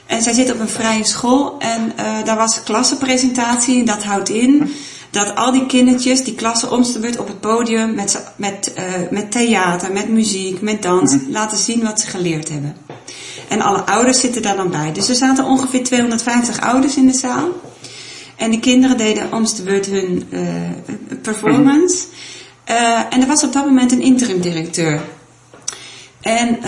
En 0.05 0.21
zij 0.21 0.33
zitten 0.33 0.55
op 0.55 0.61
een 0.61 0.69
vrije 0.69 1.03
school 1.03 1.55
en 1.59 1.93
uh, 1.99 2.23
daar 2.23 2.37
was 2.37 2.63
klassenpresentatie 2.63 3.79
en 3.79 3.85
dat 3.85 4.03
houdt 4.03 4.29
in 4.29 4.75
dat 5.09 5.35
al 5.35 5.51
die 5.51 5.65
kindertjes, 5.65 6.23
die 6.23 6.35
klassen 6.35 6.71
omste 6.71 7.19
op 7.19 7.27
het 7.27 7.39
podium 7.39 7.93
met, 7.95 8.23
met, 8.35 8.73
uh, 8.77 8.83
met 9.11 9.31
theater, 9.31 9.91
met 9.91 10.09
muziek, 10.09 10.61
met 10.61 10.81
dans, 10.81 11.13
mhm. 11.13 11.31
laten 11.31 11.57
zien 11.57 11.83
wat 11.83 11.99
ze 11.99 12.07
geleerd 12.07 12.49
hebben. 12.49 12.75
En 13.47 13.61
alle 13.61 13.85
ouders 13.85 14.19
zitten 14.19 14.41
daar 14.41 14.55
dan 14.55 14.69
bij. 14.69 14.91
Dus 14.93 15.09
er 15.09 15.15
zaten 15.15 15.45
ongeveer 15.45 15.83
250 15.83 16.61
ouders 16.61 16.95
in 16.95 17.07
de 17.07 17.13
zaal. 17.13 17.49
En 18.35 18.51
de 18.51 18.59
kinderen 18.59 18.97
deden 18.97 19.33
om 19.33 19.45
de 19.45 19.63
beurt 19.63 19.85
hun 19.85 20.23
uh, 20.29 20.41
performance. 21.21 22.05
Uh, 22.69 22.99
en 23.09 23.21
er 23.21 23.27
was 23.27 23.43
op 23.43 23.53
dat 23.53 23.65
moment 23.65 23.91
een 23.91 24.01
interim 24.01 24.41
directeur. 24.41 25.01
En 26.21 26.59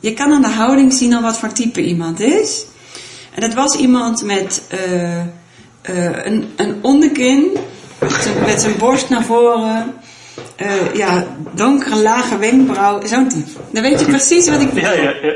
je 0.00 0.14
kan 0.14 0.32
aan 0.32 0.42
de 0.42 0.48
houding 0.48 0.92
zien 0.92 1.14
al 1.14 1.22
wat 1.22 1.38
voor 1.38 1.52
type 1.52 1.84
iemand 1.84 2.20
is. 2.20 2.64
En 3.34 3.40
dat 3.40 3.54
was 3.54 3.76
iemand 3.76 4.22
met 4.22 4.62
uh, 5.90 6.24
een, 6.24 6.52
een 6.56 6.78
onderkin 6.82 7.56
met 8.46 8.60
zijn, 8.60 8.76
borst 8.78 9.08
naar 9.08 9.24
voren. 9.24 9.94
uh, 10.62 10.94
ja, 10.94 11.26
donkere, 11.54 11.96
lage 11.96 12.38
wenkbrauw, 12.38 13.06
zo'n 13.06 13.28
type. 13.28 13.50
Dan 13.70 13.82
weet 13.82 14.00
je 14.00 14.06
precies 14.06 14.48
wat 14.48 14.60
ik 14.60 14.72
bedoel. 14.72 14.90
Ja, 14.90 15.00
ja, 15.02 15.14
ja. 15.22 15.32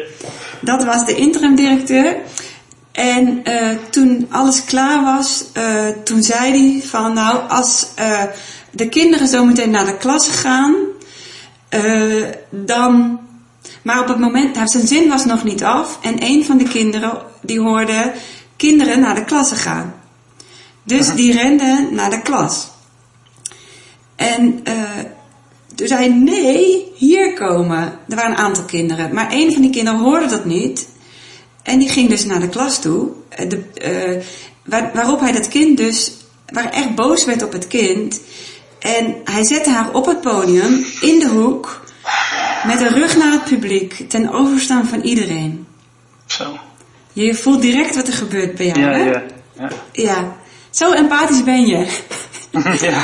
Dat 0.60 0.84
was 0.84 1.06
de 1.06 1.14
interim 1.14 1.54
directeur. 1.54 2.16
En 2.92 3.42
uh, 3.44 3.68
toen 3.90 4.26
alles 4.30 4.64
klaar 4.64 5.04
was, 5.04 5.44
uh, 5.56 5.88
toen 6.04 6.22
zei 6.22 6.50
hij 6.50 6.82
van 6.88 7.12
nou, 7.12 7.48
als 7.48 7.86
de 8.70 8.88
kinderen 8.88 9.28
zo 9.28 9.44
meteen 9.44 9.70
naar 9.70 9.86
de 9.86 9.96
klasse 9.96 10.30
gaan, 10.30 10.74
dan. 12.50 13.20
Maar 13.82 14.00
op 14.00 14.08
het 14.08 14.18
moment, 14.18 14.54
nou, 14.54 14.66
zijn 14.66 14.86
zin 14.86 15.08
was 15.08 15.24
nog 15.24 15.44
niet 15.44 15.64
af 15.64 15.98
en 16.02 16.22
een 16.22 16.44
van 16.44 16.58
de 16.58 16.64
kinderen 16.64 17.18
die 17.42 17.60
hoorde 17.60 18.12
kinderen 18.56 19.00
naar 19.00 19.14
de 19.14 19.24
klasse 19.24 19.54
gaan. 19.54 19.99
Dus 20.98 21.14
die 21.14 21.33
rende 21.33 21.88
naar 21.90 22.11
de 22.11 22.22
klas. 22.22 22.68
En 24.16 24.62
toen 25.74 25.87
zei 25.87 26.00
hij, 26.00 26.18
nee, 26.18 26.92
hier 26.94 27.35
komen. 27.35 27.83
Er 28.09 28.16
waren 28.16 28.31
een 28.31 28.37
aantal 28.37 28.64
kinderen. 28.64 29.14
Maar 29.14 29.33
een 29.33 29.53
van 29.53 29.62
die 29.62 29.70
kinderen 29.70 30.00
hoorde 30.00 30.26
dat 30.26 30.44
niet. 30.44 30.88
En 31.62 31.79
die 31.79 31.88
ging 31.88 32.09
dus 32.09 32.24
naar 32.24 32.40
de 32.40 32.48
klas 32.48 32.81
toe. 32.81 33.09
De, 33.48 33.62
uh, 34.16 34.22
waar, 34.64 34.90
waarop 34.94 35.20
hij 35.20 35.33
dat 35.33 35.48
kind 35.48 35.76
dus, 35.76 36.12
waar 36.53 36.70
echt 36.70 36.94
boos 36.94 37.24
werd 37.24 37.42
op 37.42 37.53
het 37.53 37.66
kind. 37.66 38.20
En 38.79 39.14
hij 39.24 39.44
zette 39.44 39.70
haar 39.70 39.92
op 39.92 40.07
het 40.07 40.20
podium, 40.20 40.85
in 41.00 41.18
de 41.18 41.29
hoek, 41.29 41.85
met 42.66 42.79
de 42.79 42.88
rug 42.88 43.16
naar 43.16 43.33
het 43.33 43.44
publiek, 43.44 44.05
ten 44.09 44.31
overstaan 44.31 44.87
van 44.87 45.00
iedereen. 45.00 45.66
Zo. 46.26 46.59
Je 47.12 47.35
voelt 47.35 47.62
direct 47.62 47.94
wat 47.94 48.07
er 48.07 48.12
gebeurt 48.12 48.55
bij 48.55 48.66
jou, 48.66 48.81
Ja, 48.81 48.88
hè? 48.90 49.05
ja, 49.11 49.22
ja. 49.53 49.70
Ja. 49.92 50.37
Zo 50.70 50.92
empathisch 50.92 51.44
ben 51.44 51.66
je. 51.66 51.98
ja. 52.80 53.02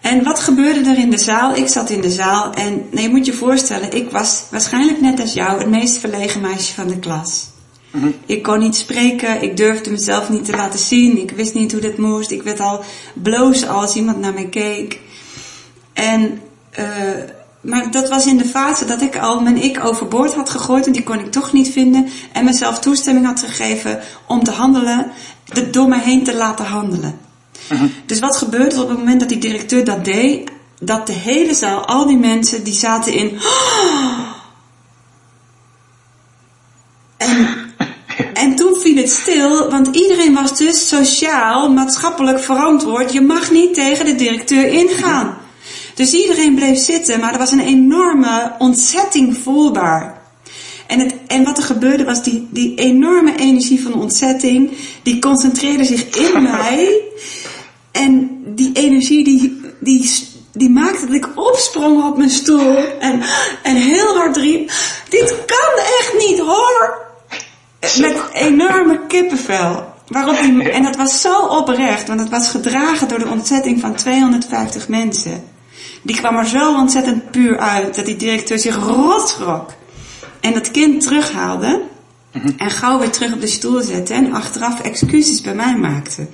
En 0.00 0.24
wat 0.24 0.40
gebeurde 0.40 0.90
er 0.90 0.98
in 0.98 1.10
de 1.10 1.18
zaal? 1.18 1.54
Ik 1.54 1.68
zat 1.68 1.90
in 1.90 2.00
de 2.00 2.10
zaal 2.10 2.52
en 2.52 2.86
nee, 2.90 3.02
je 3.02 3.10
moet 3.10 3.26
je 3.26 3.32
voorstellen, 3.32 3.92
ik 3.92 4.10
was 4.10 4.42
waarschijnlijk 4.50 5.00
net 5.00 5.20
als 5.20 5.32
jou 5.32 5.58
het 5.58 5.68
meest 5.68 5.96
verlegen 5.96 6.40
meisje 6.40 6.74
van 6.74 6.88
de 6.88 6.98
klas. 6.98 7.48
Ik 8.26 8.42
kon 8.42 8.58
niet 8.58 8.76
spreken, 8.76 9.42
ik 9.42 9.56
durfde 9.56 9.90
mezelf 9.90 10.28
niet 10.28 10.44
te 10.44 10.56
laten 10.56 10.78
zien, 10.78 11.18
ik 11.18 11.30
wist 11.30 11.54
niet 11.54 11.72
hoe 11.72 11.80
dat 11.80 11.96
moest, 11.96 12.30
ik 12.30 12.42
werd 12.42 12.60
al 12.60 12.84
bloos 13.14 13.66
als 13.66 13.94
iemand 13.94 14.18
naar 14.18 14.34
mij 14.34 14.48
keek. 14.48 15.00
En, 15.92 16.40
uh, 16.78 16.86
maar 17.60 17.90
dat 17.90 18.08
was 18.08 18.26
in 18.26 18.36
de 18.36 18.44
fase 18.44 18.84
dat 18.84 19.02
ik 19.02 19.18
al 19.18 19.40
mijn 19.40 19.62
ik 19.62 19.84
overboord 19.84 20.34
had 20.34 20.50
gegooid 20.50 20.86
en 20.86 20.92
die 20.92 21.02
kon 21.02 21.18
ik 21.18 21.30
toch 21.30 21.52
niet 21.52 21.68
vinden 21.68 22.08
en 22.32 22.44
mezelf 22.44 22.78
toestemming 22.78 23.26
had 23.26 23.40
gegeven 23.40 24.00
om 24.26 24.44
te 24.44 24.50
handelen, 24.50 25.10
de, 25.44 25.70
door 25.70 25.88
mij 25.88 26.00
heen 26.00 26.24
te 26.24 26.36
laten 26.36 26.64
handelen. 26.64 27.18
Dus 28.06 28.18
wat 28.18 28.36
gebeurde 28.36 28.74
er 28.74 28.82
op 28.82 28.88
het 28.88 28.98
moment 28.98 29.20
dat 29.20 29.28
die 29.28 29.38
directeur 29.38 29.84
dat 29.84 30.04
deed? 30.04 30.50
Dat 30.80 31.06
de 31.06 31.12
hele 31.12 31.54
zaal, 31.54 31.86
al 31.86 32.06
die 32.06 32.16
mensen, 32.16 32.64
die 32.64 32.74
zaten 32.74 33.12
in. 33.12 33.38
En, 37.16 37.46
en 38.42 38.56
toen 38.56 38.76
viel 38.80 38.96
het 38.96 39.10
stil, 39.10 39.70
want 39.70 39.96
iedereen 39.96 40.34
was 40.34 40.58
dus 40.58 40.88
sociaal, 40.88 41.70
maatschappelijk 41.70 42.40
verantwoord. 42.40 43.12
Je 43.12 43.20
mag 43.20 43.50
niet 43.50 43.74
tegen 43.74 44.04
de 44.04 44.14
directeur 44.14 44.66
ingaan. 44.66 45.38
Dus 45.94 46.12
iedereen 46.12 46.54
bleef 46.54 46.78
zitten, 46.78 47.20
maar 47.20 47.32
er 47.32 47.38
was 47.38 47.50
een 47.50 47.60
enorme 47.60 48.54
ontzetting 48.58 49.36
voelbaar. 49.36 50.20
En, 50.86 50.98
het, 50.98 51.14
en 51.26 51.44
wat 51.44 51.58
er 51.58 51.64
gebeurde 51.64 52.04
was 52.04 52.22
die, 52.22 52.48
die 52.50 52.74
enorme 52.74 53.36
energie 53.36 53.82
van 53.82 53.94
ontzetting, 53.94 54.70
die 55.02 55.18
concentreerde 55.18 55.84
zich 55.84 56.08
in 56.08 56.42
mij. 56.52 57.02
En 57.92 58.40
die 58.46 58.72
energie 58.72 59.24
die, 59.24 59.60
die, 59.80 60.10
die 60.52 60.70
maakte 60.70 61.06
dat 61.06 61.14
ik 61.14 61.28
opsprong 61.34 62.04
op 62.04 62.16
mijn 62.16 62.30
stoel 62.30 62.76
en, 62.98 63.22
en 63.62 63.76
heel 63.76 64.16
hard 64.16 64.36
riep, 64.36 64.70
dit 65.08 65.34
kan 65.46 65.84
echt 65.98 66.14
niet 66.18 66.38
hoor! 66.38 67.08
Met 67.80 68.16
enorme 68.32 69.06
kippenvel. 69.06 69.84
Waarop 70.06 70.40
die, 70.40 70.70
en 70.70 70.82
dat 70.82 70.96
was 70.96 71.20
zo 71.20 71.46
oprecht, 71.46 72.08
want 72.08 72.20
het 72.20 72.28
was 72.28 72.48
gedragen 72.48 73.08
door 73.08 73.18
de 73.18 73.28
ontzetting 73.28 73.80
van 73.80 73.94
250 73.94 74.88
mensen. 74.88 75.44
Die 76.02 76.16
kwam 76.16 76.36
er 76.36 76.46
zo 76.46 76.74
ontzettend 76.74 77.30
puur 77.30 77.58
uit 77.58 77.94
dat 77.94 78.06
die 78.06 78.16
directeur 78.16 78.58
zich 78.58 78.76
rot 78.76 79.28
schrok. 79.28 79.72
En 80.40 80.52
dat 80.52 80.70
kind 80.70 81.02
terughaalde 81.02 81.82
en 82.56 82.70
gauw 82.70 82.98
weer 82.98 83.10
terug 83.10 83.32
op 83.32 83.40
de 83.40 83.46
stoel 83.46 83.80
zette 83.80 84.14
en 84.14 84.32
achteraf 84.32 84.80
excuses 84.80 85.40
bij 85.40 85.54
mij 85.54 85.76
maakte. 85.76 86.26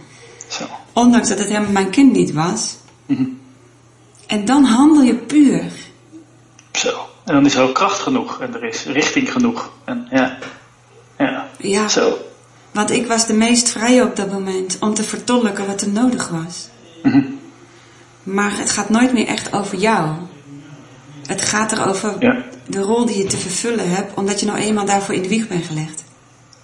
Zo. 0.48 0.64
Ondanks 0.92 1.29
dat 1.29 1.38
het 1.38 1.48
helemaal 1.48 1.72
mijn 1.72 1.90
kind 1.90 2.12
niet 2.12 2.33
was. 2.33 2.76
En 4.26 4.44
dan 4.44 4.64
handel 4.64 5.02
je 5.02 5.14
puur. 5.14 5.64
Zo. 6.72 6.88
En 7.24 7.35
dan 7.35 7.46
is 7.46 7.55
er 7.55 7.62
ook 7.62 7.74
kracht 7.74 7.98
genoeg 7.98 8.40
en 8.40 8.55
er 8.55 8.64
is 8.64 8.85
richting 8.85 9.33
genoeg. 9.33 9.70
En 9.85 10.07
ja. 10.11 10.38
Ja. 11.18 11.48
Ja, 11.59 11.88
Zo. 11.88 12.18
want 12.72 12.90
ik 12.90 13.07
was 13.07 13.26
de 13.26 13.35
meest 13.35 13.68
vrije 13.68 14.02
op 14.02 14.16
dat 14.16 14.33
moment 14.33 14.76
om 14.81 14.94
te 14.94 15.02
vertolken 15.02 15.66
wat 15.66 15.81
er 15.81 15.88
nodig 15.88 16.29
was. 16.29 16.68
Maar 18.26 18.58
het 18.58 18.70
gaat 18.70 18.88
nooit 18.88 19.12
meer 19.12 19.26
echt 19.26 19.52
over 19.52 19.78
jou. 19.78 20.08
Het 21.26 21.42
gaat 21.42 21.72
erover 21.72 22.16
Ja. 22.18 22.44
de 22.66 22.80
rol 22.80 23.06
die 23.06 23.16
je 23.18 23.24
te 23.24 23.36
vervullen 23.36 23.90
hebt, 23.90 24.14
omdat 24.14 24.40
je 24.40 24.46
nou 24.46 24.58
eenmaal 24.58 24.84
daarvoor 24.84 25.14
in 25.14 25.22
de 25.22 25.28
wieg 25.28 25.48
bent 25.48 25.64
gelegd. 25.64 26.04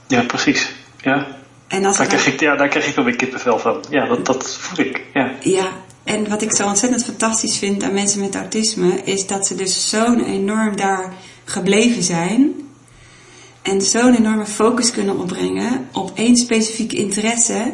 Ja, 0.07 0.23
precies. 0.23 0.73
Ja. 1.01 1.27
En 1.69 1.85
als 1.85 1.97
Daar 1.97 2.07
krijg 2.07 2.27
ik, 2.27 2.41
ja, 2.41 2.57
daar 2.57 2.69
krijg 2.69 2.87
ik 2.87 2.95
wel 2.95 3.05
weer 3.05 3.17
kippenvel 3.17 3.59
van. 3.59 3.85
Ja, 3.91 4.07
dat, 4.07 4.27
dat 4.27 4.57
voel 4.57 4.85
ik. 4.87 5.03
Ja. 5.15 5.31
Ja, 5.41 5.69
en 6.05 6.29
wat 6.29 6.43
ik 6.43 6.55
zo 6.55 6.67
ontzettend 6.67 7.05
fantastisch 7.05 7.59
vind 7.59 7.83
aan 7.83 7.93
mensen 7.93 8.21
met 8.21 8.35
autisme, 8.35 9.03
is 9.05 9.27
dat 9.27 9.47
ze 9.47 9.55
dus 9.55 9.89
zo'n 9.89 10.25
enorm 10.25 10.77
daar 10.77 11.13
gebleven 11.45 12.03
zijn. 12.03 12.51
En 13.63 13.81
zo'n 13.83 14.15
enorme 14.15 14.47
focus 14.47 14.91
kunnen 14.91 15.19
opbrengen 15.19 15.89
op 15.93 16.11
één 16.15 16.37
specifiek 16.37 16.93
interesse, 16.93 17.73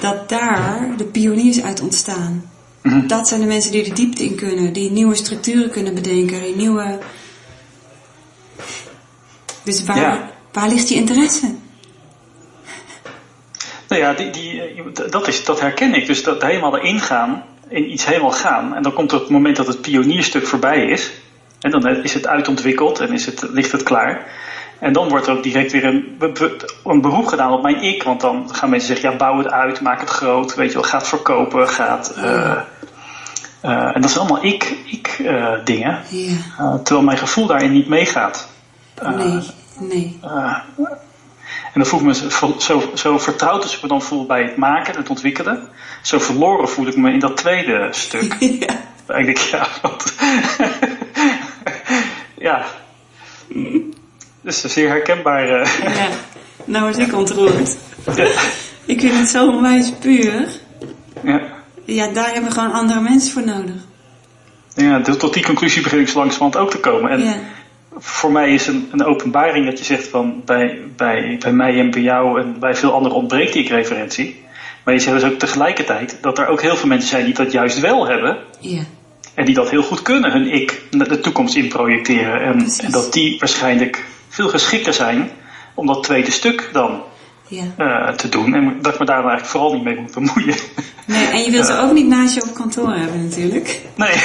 dat 0.00 0.28
daar 0.28 0.88
de 0.96 1.04
pioniers 1.04 1.62
uit 1.62 1.80
ontstaan. 1.80 2.49
Dat 3.06 3.28
zijn 3.28 3.40
de 3.40 3.46
mensen 3.46 3.72
die 3.72 3.84
de 3.84 3.92
diepte 3.92 4.24
in 4.24 4.34
kunnen, 4.34 4.72
die 4.72 4.90
nieuwe 4.90 5.14
structuren 5.14 5.70
kunnen 5.70 5.94
bedenken, 5.94 6.42
die 6.42 6.56
nieuwe. 6.56 6.98
Dus 9.62 9.84
waar, 9.84 9.96
Ja. 9.96 10.30
waar 10.52 10.68
ligt 10.68 10.88
je 10.88 10.94
interesse? 10.94 11.54
Nou 13.88 14.02
ja, 14.02 14.12
die, 14.12 14.30
die, 14.30 14.62
dat, 15.10 15.28
is, 15.28 15.44
dat 15.44 15.60
herken 15.60 15.94
ik. 15.94 16.06
Dus 16.06 16.22
dat 16.22 16.42
helemaal 16.42 16.76
erin 16.78 17.00
gaan, 17.00 17.44
in 17.68 17.92
iets 17.92 18.06
helemaal 18.06 18.30
gaan. 18.30 18.74
En 18.74 18.82
dan 18.82 18.92
komt 18.92 19.10
het 19.10 19.28
moment 19.28 19.56
dat 19.56 19.66
het 19.66 19.80
pionierstuk 19.80 20.46
voorbij 20.46 20.84
is. 20.84 21.10
En 21.60 21.70
dan 21.70 21.86
is 21.86 22.14
het 22.14 22.26
uitontwikkeld 22.26 23.00
en 23.00 23.12
is 23.12 23.26
het, 23.26 23.42
ligt 23.52 23.72
het 23.72 23.82
klaar. 23.82 24.26
En 24.78 24.92
dan 24.92 25.08
wordt 25.08 25.26
er 25.26 25.36
ook 25.36 25.42
direct 25.42 25.72
weer 25.72 25.84
een, 25.84 26.18
een 26.84 27.00
beroep 27.00 27.26
gedaan 27.26 27.52
op 27.52 27.62
mijn 27.62 27.82
ik. 27.82 28.02
Want 28.02 28.20
dan 28.20 28.54
gaan 28.54 28.70
mensen 28.70 28.88
zeggen, 28.88 29.10
ja, 29.10 29.16
bouw 29.16 29.38
het 29.38 29.50
uit, 29.50 29.80
maak 29.80 30.00
het 30.00 30.10
groot. 30.10 30.54
Weet 30.54 30.68
je 30.68 30.74
wel, 30.74 30.82
ga 30.82 30.98
het 30.98 31.08
verkopen, 31.08 31.68
gaat... 31.68 32.14
eh, 33.60 33.96
en 33.96 34.00
dat 34.00 34.10
zijn 34.10 34.26
allemaal 34.26 34.44
ik, 34.44 34.76
ik 34.84 35.16
Eh, 36.58 36.74
terwijl 36.74 37.02
mijn 37.06 37.18
gevoel 37.18 37.46
daarin 37.46 37.72
niet 37.72 37.88
meegaat. 37.88 38.48
Nee, 39.16 39.40
nee. 39.78 40.18
en 40.22 41.74
dan 41.74 41.86
voel 41.86 42.00
ik 42.00 42.06
me 42.06 42.14
zo, 42.14 42.54
zo, 42.58 42.90
zo 42.94 43.18
vertrouwd 43.18 43.62
als 43.62 43.76
ik 43.76 43.82
me 43.82 43.88
dan 43.88 44.02
voel 44.02 44.26
bij 44.26 44.42
het 44.42 44.56
maken, 44.56 44.96
het 44.96 45.10
ontwikkelen. 45.10 45.68
Zo 46.02 46.18
verloren 46.18 46.68
voel 46.68 46.86
ik 46.86 46.96
me 46.96 47.12
in 47.12 47.18
dat 47.18 47.36
tweede 47.36 47.88
stuk. 47.90 48.36
Ja. 49.08 49.16
Ik 49.18 49.24
denk, 49.24 49.38
ja, 49.38 49.66
wat. 49.82 50.14
ja. 52.48 52.64
Dus 54.40 54.64
een 54.64 54.70
zeer 54.70 54.88
herkenbaar. 54.88 55.48
eh, 55.60 55.94
Ja, 55.94 56.08
nou 56.64 56.84
was 56.86 56.96
ik 56.96 57.14
ontroerd. 57.14 57.76
ja. 58.16 58.28
Ik 58.84 59.00
vind 59.00 59.14
het 59.18 59.28
zo 59.28 59.48
onwijs 59.48 59.92
puur. 60.00 60.48
Ja. 61.24 61.40
Ja, 61.94 62.08
daar 62.08 62.32
hebben 62.32 62.50
we 62.50 62.50
gewoon 62.50 62.72
andere 62.72 63.00
mensen 63.00 63.32
voor 63.32 63.44
nodig. 63.44 63.74
Ja, 64.74 65.00
tot 65.00 65.34
die 65.34 65.44
conclusie 65.44 65.82
begin 65.82 66.00
ik 66.00 66.08
zo 66.08 66.18
langzamerhand 66.18 66.56
ook 66.56 66.70
te 66.70 66.80
komen. 66.90 67.10
En 67.10 67.20
Ja, 67.20 67.36
voor 67.98 68.32
mij 68.32 68.54
is 68.54 68.66
een, 68.66 68.88
een 68.92 69.04
openbaring 69.04 69.66
dat 69.66 69.78
je 69.78 69.84
zegt 69.84 70.08
van 70.08 70.42
bij, 70.44 70.78
bij, 70.96 71.36
bij 71.40 71.52
mij 71.52 71.78
en 71.78 71.90
bij 71.90 72.02
jou 72.02 72.40
en 72.40 72.58
bij 72.58 72.74
veel 72.74 72.92
anderen 72.92 73.16
ontbreekt 73.16 73.52
die 73.52 73.68
referentie. 73.68 74.44
Maar 74.84 74.94
je 74.94 75.00
zegt 75.00 75.20
dus 75.20 75.30
ook 75.30 75.38
tegelijkertijd 75.38 76.18
dat 76.20 76.38
er 76.38 76.46
ook 76.46 76.62
heel 76.62 76.76
veel 76.76 76.88
mensen 76.88 77.08
zijn 77.08 77.24
die 77.24 77.34
dat 77.34 77.52
juist 77.52 77.80
wel 77.80 78.06
hebben. 78.06 78.36
ja, 78.60 78.82
En 79.34 79.44
die 79.44 79.54
dat 79.54 79.70
heel 79.70 79.82
goed 79.82 80.02
kunnen, 80.02 80.32
hun 80.32 80.52
ik 80.52 80.82
de 80.90 81.20
toekomst 81.20 81.54
in 81.54 81.68
projecteren. 81.68 82.40
En, 82.40 82.70
en 82.82 82.90
dat 82.90 83.12
die 83.12 83.38
waarschijnlijk 83.38 84.04
veel 84.28 84.48
geschikter 84.48 84.94
zijn 84.94 85.30
om 85.74 85.86
dat 85.86 86.02
tweede 86.02 86.30
stuk 86.30 86.70
dan 86.72 87.02
ja. 87.50 87.64
eh, 87.76 88.08
te 88.14 88.28
doen. 88.28 88.54
En 88.54 88.78
dat 88.82 88.92
ik 88.92 88.98
me 88.98 89.04
daar 89.06 89.22
dan 89.22 89.30
eigenlijk 89.30 89.46
vooral 89.46 89.72
niet 89.72 89.84
mee 89.84 89.96
moet 90.00 90.14
bemoeien. 90.14 90.56
Nee, 91.06 91.26
en 91.26 91.42
je 91.42 91.50
wilt 91.50 91.66
ze 91.66 91.78
ook 91.78 91.92
niet 91.92 92.06
naast 92.06 92.34
je 92.34 92.42
op 92.42 92.54
kantoor 92.54 92.92
hebben 92.94 93.24
natuurlijk. 93.28 93.80
Nee, 93.94 94.14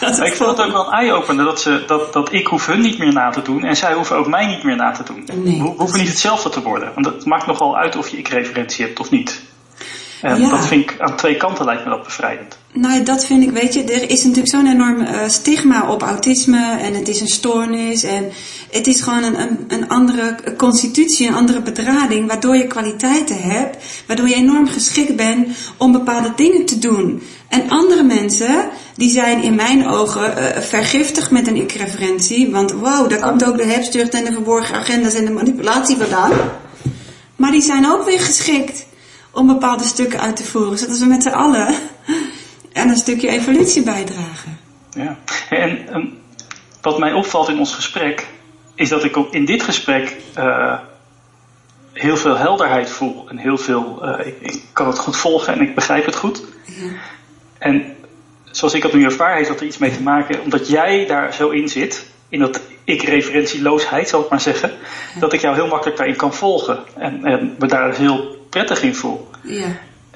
Dat 0.00 0.20
ik 0.20 0.34
vond 0.34 0.56
het 0.56 0.66
ook 0.66 0.72
wel 0.72 0.86
een 0.86 0.92
eye-opener 0.92 1.44
dat, 1.44 1.60
ze, 1.60 1.84
dat, 1.86 2.12
dat 2.12 2.32
ik 2.32 2.46
hoef 2.46 2.66
hun 2.66 2.80
niet 2.80 2.98
meer 2.98 3.12
na 3.12 3.30
te 3.30 3.42
doen 3.42 3.64
en 3.64 3.76
zij 3.76 3.92
hoeven 3.94 4.16
ook 4.16 4.26
mij 4.28 4.46
niet 4.46 4.62
meer 4.62 4.76
na 4.76 4.90
te 4.90 5.02
doen. 5.02 5.28
Nee, 5.34 5.62
We 5.62 5.68
hoeven 5.76 5.98
niet 5.98 6.08
hetzelfde 6.08 6.48
te 6.48 6.62
worden. 6.62 6.90
Want 6.94 7.06
het 7.06 7.24
maakt 7.24 7.46
nogal 7.46 7.76
uit 7.76 7.96
of 7.96 8.08
je 8.08 8.16
ik-referentie 8.16 8.84
hebt 8.84 9.00
of 9.00 9.10
niet. 9.10 9.42
En 10.22 10.40
Ja. 10.40 10.50
dat 10.50 10.66
vind 10.66 10.90
ik 10.90 11.00
aan 11.00 11.16
twee 11.16 11.36
kanten 11.36 11.64
lijkt 11.64 11.84
me 11.84 11.90
dat 11.90 12.02
bevrijdend. 12.02 12.58
Nou, 12.72 13.02
dat 13.02 13.24
vind 13.24 13.42
ik, 13.42 13.50
weet 13.50 13.74
je, 13.74 13.84
er 13.84 14.10
is 14.10 14.22
natuurlijk 14.22 14.48
zo'n 14.48 14.66
enorm 14.66 15.00
eh, 15.00 15.28
stigma 15.28 15.90
op 15.90 16.02
autisme 16.02 16.76
en 16.80 16.94
het 16.94 17.08
is 17.08 17.20
een 17.20 17.28
stoornis 17.28 18.02
en 18.02 18.30
het 18.70 18.86
is 18.86 19.00
gewoon 19.00 19.22
een, 19.22 19.58
een, 19.68 19.88
andere 19.88 20.36
constitutie, 20.56 21.28
een 21.28 21.34
andere 21.34 21.62
bedrading, 21.62 22.26
waardoor 22.26 22.56
je 22.56 22.66
kwaliteiten 22.66 23.42
hebt, 23.42 23.84
waardoor 24.06 24.28
je 24.28 24.34
enorm 24.34 24.68
geschikt 24.68 25.16
bent 25.16 25.48
om 25.76 25.92
bepaalde 25.92 26.32
dingen 26.36 26.64
te 26.64 26.78
doen. 26.78 27.22
En 27.48 27.68
andere 27.68 28.02
mensen, 28.02 28.68
die 28.94 29.10
zijn 29.10 29.42
in 29.42 29.54
mijn 29.54 29.86
ogen 29.86 30.36
eh, 30.36 30.62
vergiftigd 30.62 31.30
met 31.30 31.46
een 31.46 31.56
ik-referentie, 31.56 32.50
want 32.50 32.72
wauw, 32.72 33.06
daar 33.06 33.20
komt 33.20 33.44
ook 33.44 33.56
de 33.56 33.66
hebzucht 33.66 34.14
en 34.14 34.24
de 34.24 34.32
verborgen 34.32 34.74
agenda's 34.74 35.14
en 35.14 35.24
de 35.24 35.30
manipulatie 35.30 35.96
vandaan. 35.96 36.32
Maar 37.36 37.50
die 37.50 37.62
zijn 37.62 37.90
ook 37.90 38.04
weer 38.04 38.20
geschikt 38.20 38.86
om 39.32 39.46
bepaalde 39.46 39.84
stukken 39.84 40.20
uit 40.20 40.36
te 40.36 40.44
voeren, 40.44 40.78
zodat 40.78 40.98
we 40.98 41.06
met 41.06 41.22
z'n 41.22 41.28
allen 41.28 41.74
aan 42.78 42.88
een 42.88 42.96
stukje 42.96 43.28
evolutie 43.28 43.82
bijdragen. 43.82 44.58
Ja. 44.90 45.16
En 45.50 45.88
ehm, 45.88 46.06
wat 46.80 46.98
mij 46.98 47.12
opvalt 47.12 47.48
in 47.48 47.58
ons 47.58 47.74
gesprek, 47.74 48.26
is 48.74 48.88
dat 48.88 49.04
ik 49.04 49.16
ook 49.16 49.32
in 49.32 49.44
dit 49.44 49.62
gesprek 49.62 50.16
eh, 50.34 50.78
heel 51.92 52.16
veel 52.16 52.36
helderheid 52.36 52.90
voel. 52.90 53.28
En 53.28 53.38
heel 53.38 53.58
veel, 53.58 54.04
eh, 54.04 54.26
ik, 54.26 54.36
ik 54.40 54.62
kan 54.72 54.86
het 54.86 54.98
goed 54.98 55.16
volgen 55.16 55.54
en 55.54 55.60
ik 55.60 55.74
begrijp 55.74 56.04
het 56.04 56.16
goed. 56.16 56.42
Ja. 56.64 56.90
En 57.58 57.96
zoals 58.44 58.74
ik 58.74 58.82
dat 58.82 58.92
nu 58.92 59.04
ervaar, 59.04 59.36
heeft 59.36 59.48
dat 59.48 59.60
er 59.60 59.66
iets 59.66 59.78
mee 59.78 59.90
te 59.90 60.02
maken, 60.02 60.40
omdat 60.42 60.68
jij 60.68 61.06
daar 61.06 61.34
zo 61.34 61.48
in 61.48 61.68
zit, 61.68 62.06
in 62.28 62.38
dat 62.38 62.60
ik-referentieloosheid, 62.84 64.08
zal 64.08 64.20
ik 64.20 64.28
maar 64.28 64.40
zeggen, 64.40 64.72
dat 65.20 65.32
ik 65.32 65.40
jou 65.40 65.54
heel 65.54 65.66
makkelijk 65.66 65.96
daarin 65.96 66.16
kan 66.16 66.34
volgen. 66.34 66.78
En, 66.96 67.24
en 67.24 67.56
me 67.58 67.66
daar 67.66 67.94
heel 67.94 68.46
prettig 68.50 68.82
in 68.82 68.94
voel. 68.94 69.30
Ja. 69.42 69.66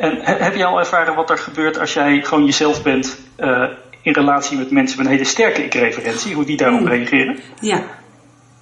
En 0.03 0.19
he- 0.23 0.45
heb 0.45 0.55
je 0.57 0.65
al 0.65 0.79
ervaren 0.79 1.15
wat 1.15 1.31
er 1.31 1.39
gebeurt 1.39 1.79
als 1.79 1.93
jij 1.93 2.23
gewoon 2.25 2.45
jezelf 2.45 2.83
bent 2.83 3.17
eh, 3.37 3.65
in 4.03 4.13
relatie 4.13 4.59
met 4.59 4.71
mensen 4.71 4.97
met 4.99 5.07
een 5.07 5.13
hele 5.13 5.25
sterke 5.25 5.65
ik-referentie, 5.65 6.35
hoe 6.35 6.45
die 6.45 6.57
daarop 6.57 6.79
Hmm. 6.79 6.89
reageren? 6.89 7.39
Ja. 7.61 7.83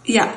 Ja. 0.02 0.28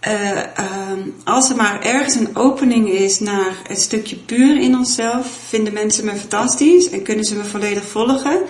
Eh, 0.00 0.30
ehm, 0.38 1.00
als 1.24 1.50
er 1.50 1.56
maar 1.56 1.80
ergens 1.82 2.14
een 2.14 2.36
opening 2.36 2.88
is 2.88 3.20
naar 3.20 3.52
een 3.68 3.76
stukje 3.76 4.16
puur 4.16 4.60
in 4.60 4.76
onszelf, 4.76 5.26
vinden 5.48 5.72
mensen 5.72 6.04
me 6.04 6.14
fantastisch 6.16 6.90
en 6.90 7.02
kunnen 7.02 7.24
ze 7.24 7.36
me 7.36 7.44
volledig 7.44 7.84
volgen. 7.84 8.40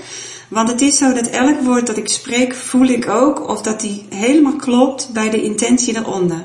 Want 0.48 0.68
het 0.68 0.80
is 0.80 0.98
zo 0.98 1.12
dat 1.12 1.26
elk 1.30 1.60
woord 1.60 1.86
dat 1.86 1.96
ik 1.96 2.08
spreek, 2.08 2.54
voel 2.54 2.86
ik 2.86 3.08
ook 3.08 3.48
of 3.48 3.62
dat 3.62 3.80
die 3.80 4.06
helemaal 4.14 4.56
klopt 4.56 5.10
bij 5.12 5.30
de 5.30 5.42
intentie 5.42 5.96
eronder. 5.96 6.40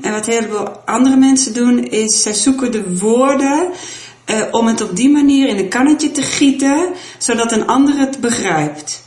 En 0.00 0.12
wat 0.12 0.26
heel 0.26 0.42
veel 0.42 0.82
andere 0.84 1.16
mensen 1.16 1.54
doen, 1.54 1.84
is 1.84 2.22
zij 2.22 2.32
zoeken 2.34 2.72
de 2.72 2.98
woorden 2.98 3.68
eh, 4.24 4.42
om 4.50 4.66
het 4.66 4.82
op 4.82 4.96
die 4.96 5.10
manier 5.10 5.48
in 5.48 5.58
een 5.58 5.68
kannetje 5.68 6.10
te 6.10 6.22
gieten, 6.22 6.86
zodat 7.18 7.52
een 7.52 7.66
ander 7.66 7.98
het 7.98 8.20
begrijpt. 8.20 9.02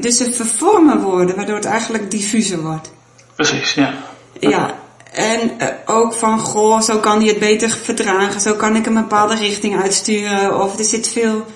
Dus 0.00 0.16
ze 0.16 0.32
vervormen 0.32 1.00
woorden, 1.00 1.36
waardoor 1.36 1.54
het 1.54 1.64
eigenlijk 1.64 2.10
diffuser 2.10 2.62
wordt. 2.62 2.90
Precies, 3.34 3.74
ja. 3.74 3.94
Ja, 4.40 4.74
en 5.12 5.58
eh, 5.58 5.68
ook 5.86 6.14
van, 6.14 6.38
goh, 6.38 6.80
zo 6.80 6.98
kan 6.98 7.18
hij 7.18 7.28
het 7.28 7.38
beter 7.38 7.70
verdragen, 7.70 8.40
zo 8.40 8.54
kan 8.54 8.76
ik 8.76 8.86
een 8.86 8.94
bepaalde 8.94 9.34
richting 9.34 9.82
uitsturen. 9.82 10.60
Of 10.60 10.78
er 10.78 10.84
zit 10.84 11.08
veel, 11.08 11.46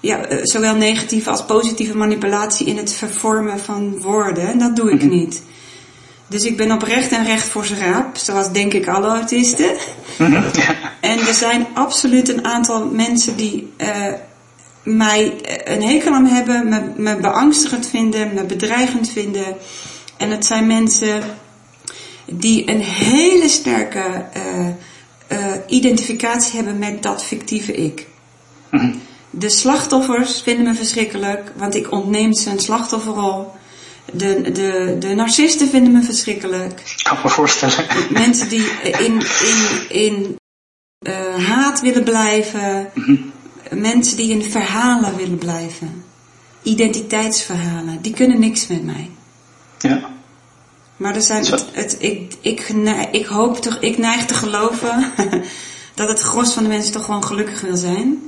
ja, 0.00 0.24
eh, 0.24 0.38
zowel 0.42 0.74
negatieve 0.74 1.30
als 1.30 1.44
positieve 1.44 1.96
manipulatie 1.96 2.66
in 2.66 2.76
het 2.76 2.92
vervormen 2.92 3.58
van 3.58 4.00
woorden. 4.00 4.48
En 4.48 4.58
dat 4.58 4.76
doe 4.76 4.92
ik 4.92 5.02
niet. 5.02 5.42
Dus 6.34 6.44
ik 6.44 6.56
ben 6.56 6.72
oprecht 6.72 7.12
en 7.12 7.24
recht 7.24 7.46
voor 7.46 7.64
zijn 7.64 7.80
raap, 7.80 8.16
zoals 8.16 8.52
denk 8.52 8.72
ik 8.72 8.88
alle 8.88 9.06
autisten. 9.06 9.76
En 11.00 11.18
er 11.18 11.34
zijn 11.34 11.66
absoluut 11.74 12.28
een 12.28 12.44
aantal 12.44 12.86
mensen 12.86 13.36
die 13.36 13.72
eh, 13.76 14.12
mij 14.82 15.40
eh, 15.40 15.74
een 15.74 15.82
hekel 15.82 16.12
aan 16.12 16.26
hebben, 16.26 16.68
me, 16.68 16.92
me 16.96 17.16
beangstigend 17.16 17.86
vinden, 17.86 18.34
me 18.34 18.44
bedreigend 18.44 19.10
vinden. 19.10 19.56
En 20.16 20.30
het 20.30 20.46
zijn 20.46 20.66
mensen 20.66 21.22
die 22.24 22.70
een 22.70 22.80
hele 22.80 23.48
sterke 23.48 24.26
eh, 25.26 25.38
identificatie 25.66 26.56
hebben 26.56 26.78
met 26.78 27.02
dat 27.02 27.24
fictieve 27.24 27.72
ik. 27.72 28.06
De 29.30 29.48
slachtoffers 29.48 30.40
vinden 30.42 30.64
me 30.64 30.74
verschrikkelijk, 30.74 31.52
want 31.56 31.74
ik 31.74 31.92
ontneem 31.92 32.32
ze 32.32 32.50
een 32.50 32.60
slachtofferrol. 32.60 33.52
De, 34.12 34.50
de, 34.52 34.96
de 34.98 35.14
narcisten 35.14 35.68
vinden 35.68 35.92
me 35.92 36.02
verschrikkelijk. 36.02 36.94
Kan 37.02 37.18
me 37.22 37.28
voorstellen. 37.28 37.86
Mensen 38.10 38.48
die 38.48 38.70
in, 38.82 39.20
in, 39.20 39.88
in 39.88 40.36
eh, 40.98 41.46
haat 41.48 41.80
willen 41.80 42.04
blijven. 42.04 42.90
Mensen 43.70 44.16
die 44.16 44.30
in 44.30 44.42
verhalen 44.42 45.16
willen 45.16 45.38
blijven. 45.38 46.04
Identiteitsverhalen. 46.62 48.02
Die 48.02 48.14
kunnen 48.14 48.40
niks 48.40 48.66
met 48.66 48.84
mij. 48.84 49.10
Ja. 49.78 50.10
Maar 50.96 51.14
er 51.14 51.22
zijn 51.22 51.44
het, 51.46 51.66
het, 51.72 51.96
ik, 51.98 52.34
ik, 52.40 52.68
ik 53.10 53.26
hoop 53.26 53.60
toch, 53.60 53.76
ik 53.80 53.98
neig 53.98 54.26
te 54.26 54.34
geloven 54.34 55.12
dat 55.94 56.08
het 56.08 56.20
gros 56.20 56.52
van 56.52 56.62
de 56.62 56.68
mensen 56.68 56.92
toch 56.92 57.04
gewoon 57.04 57.24
gelukkig 57.24 57.60
wil 57.60 57.76
zijn. 57.76 58.22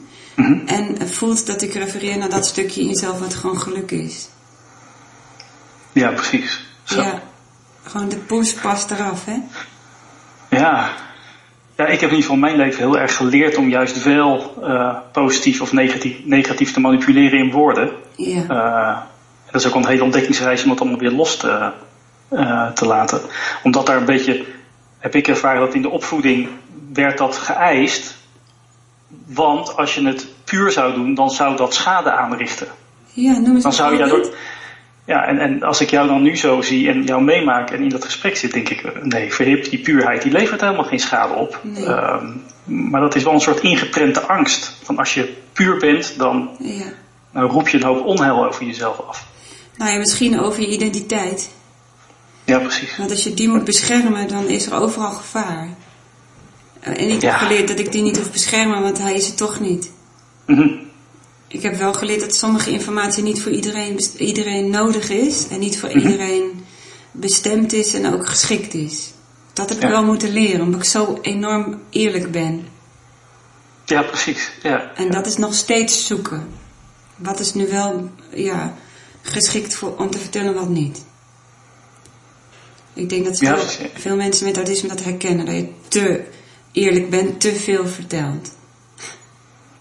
En 0.66 1.08
voelt 1.08 1.46
dat 1.46 1.62
ik 1.62 1.74
refereer 1.74 2.18
naar 2.18 2.30
dat 2.30 2.46
stukje 2.46 2.80
in 2.80 2.86
jezelf 2.86 3.18
wat 3.18 3.34
gewoon 3.34 3.60
geluk 3.60 3.90
is. 3.90 4.28
Ja, 6.00 6.10
precies. 6.10 6.60
Zo. 6.84 7.00
Ja, 7.00 7.22
gewoon 7.82 8.08
de 8.08 8.16
poes 8.16 8.52
past 8.52 8.90
eraf, 8.90 9.24
hè? 9.24 9.36
Ja. 10.56 10.90
Ja, 11.76 11.86
ik 11.86 12.00
heb 12.00 12.10
in 12.10 12.16
ieder 12.16 12.30
geval 12.30 12.36
mijn 12.36 12.56
leven 12.56 12.78
heel 12.78 12.98
erg 12.98 13.16
geleerd 13.16 13.56
om 13.56 13.68
juist 13.68 14.02
wel 14.02 14.54
eh, 14.62 14.96
positief 15.12 15.60
of 15.60 15.72
negatief, 15.72 16.24
negatief 16.24 16.72
te 16.72 16.80
manipuleren 16.80 17.38
in 17.38 17.50
woorden. 17.50 17.90
Ja. 18.16 18.42
Eh, 18.48 18.98
dat 19.50 19.60
is 19.60 19.66
ook 19.66 19.74
een 19.74 19.86
hele 19.86 20.04
ontdekkingsreis 20.04 20.64
om 20.64 20.70
het 20.70 20.80
allemaal 20.80 20.98
weer 20.98 21.10
los 21.10 21.36
te, 21.36 21.72
eh, 22.28 22.72
te 22.72 22.86
laten. 22.86 23.20
Omdat 23.62 23.86
daar 23.86 23.96
een 23.96 24.04
beetje, 24.04 24.44
heb 24.98 25.14
ik 25.14 25.28
ervaren 25.28 25.60
dat 25.60 25.74
in 25.74 25.82
de 25.82 25.90
opvoeding 25.90 26.48
werd 26.92 27.18
dat 27.18 27.36
geëist. 27.36 28.16
Want 29.26 29.76
als 29.76 29.94
je 29.94 30.06
het 30.06 30.26
puur 30.44 30.70
zou 30.70 30.94
doen, 30.94 31.14
dan 31.14 31.30
zou 31.30 31.56
dat 31.56 31.74
schade 31.74 32.10
aanrichten. 32.10 32.68
Ja, 33.12 33.32
noem 33.38 33.54
eens 33.54 33.62
Dan 33.62 33.72
zou 33.72 33.92
je 33.92 33.98
daardoor. 33.98 34.34
Ja, 35.06 35.26
en, 35.26 35.38
en 35.38 35.62
als 35.62 35.80
ik 35.80 35.90
jou 35.90 36.08
dan 36.08 36.22
nu 36.22 36.36
zo 36.36 36.60
zie 36.62 36.88
en 36.88 37.02
jou 37.04 37.22
meemaak 37.22 37.70
en 37.70 37.82
in 37.82 37.88
dat 37.88 38.04
gesprek 38.04 38.36
zit, 38.36 38.52
denk 38.52 38.68
ik, 38.68 39.04
nee, 39.04 39.32
verhip, 39.34 39.70
die 39.70 39.78
puurheid, 39.78 40.22
die 40.22 40.32
levert 40.32 40.60
helemaal 40.60 40.84
geen 40.84 40.98
schade 41.00 41.34
op. 41.34 41.60
Nee. 41.62 41.84
Ehm, 41.86 42.26
maar 42.64 43.00
dat 43.00 43.14
is 43.14 43.22
wel 43.22 43.32
een 43.32 43.40
soort 43.40 43.60
ingeprente 43.60 44.20
angst. 44.20 44.76
Van 44.82 44.98
als 44.98 45.14
je 45.14 45.36
puur 45.52 45.76
bent, 45.78 46.14
dan, 46.18 46.50
Ja. 46.58 46.84
dan 47.32 47.42
roep 47.42 47.68
je 47.68 47.76
een 47.76 47.82
hoop 47.84 48.04
onheil 48.04 48.46
over 48.46 48.64
jezelf 48.64 49.00
af. 49.08 49.26
Nou 49.76 49.90
ja, 49.90 49.98
misschien 49.98 50.40
over 50.40 50.60
je 50.60 50.68
identiteit. 50.68 51.50
Ja, 52.44 52.58
precies. 52.58 52.96
Want 52.96 53.10
als 53.10 53.24
je 53.24 53.34
die 53.34 53.48
moet 53.48 53.64
beschermen, 53.64 54.28
dan 54.28 54.46
is 54.48 54.66
er 54.66 54.80
overal 54.80 55.10
gevaar. 55.10 55.68
Eh, 56.80 56.92
En 57.02 57.08
ik 57.10 57.20
Ja. 57.22 57.30
heb 57.30 57.38
geleerd 57.38 57.68
dat 57.68 57.78
ik 57.78 57.92
die 57.92 58.02
niet 58.02 58.16
hoef 58.16 58.30
beschermen, 58.32 58.82
want 58.82 58.98
hij 58.98 59.14
is 59.14 59.26
het 59.26 59.36
toch 59.36 59.60
niet. 59.60 59.90
Mhm. 60.46 60.68
Ik 61.48 61.62
heb 61.62 61.76
wel 61.76 61.92
geleerd 61.94 62.20
dat 62.20 62.34
sommige 62.36 62.70
informatie 62.70 63.22
niet 63.22 63.42
voor 63.42 63.52
iedereen, 63.52 64.00
iedereen 64.16 64.70
nodig 64.70 65.10
is. 65.10 65.48
En 65.48 65.58
niet 65.58 65.78
voor 65.78 65.90
iedereen 65.90 66.64
bestemd 67.12 67.72
is 67.72 67.94
en 67.94 68.14
ook 68.14 68.26
geschikt 68.28 68.74
is. 68.74 69.10
Dat 69.52 69.68
heb 69.68 69.78
ik 69.78 69.84
Ja. 69.84 69.90
wel 69.90 70.04
moeten 70.04 70.30
leren, 70.32 70.60
omdat 70.60 70.80
ik 70.80 70.86
zo 70.86 71.18
enorm 71.22 71.80
eerlijk 71.90 72.30
ben. 72.32 72.66
Ja, 73.84 74.02
precies. 74.02 74.50
Ja. 74.62 74.92
En 74.94 75.10
dat 75.10 75.26
is 75.26 75.36
nog 75.36 75.54
steeds 75.54 76.06
zoeken. 76.06 76.48
Wat 77.16 77.40
is 77.40 77.54
nu 77.54 77.68
wel 77.68 78.10
ja, 78.34 78.74
geschikt 79.22 79.74
voor, 79.74 79.96
om 79.96 80.10
te 80.10 80.18
vertellen, 80.18 80.54
wat 80.54 80.68
niet. 80.68 81.04
Ik 82.94 83.08
denk 83.08 83.24
dat 83.24 83.38
veel, 83.38 83.58
veel 83.94 84.16
mensen 84.16 84.46
met 84.46 84.56
autisme 84.56 84.88
dat 84.88 85.04
herkennen. 85.04 85.46
Dat 85.46 85.54
je 85.54 85.68
te 85.88 86.24
eerlijk 86.72 87.10
bent, 87.10 87.40
te 87.40 87.54
veel 87.54 87.86
vertelt. 87.86 88.50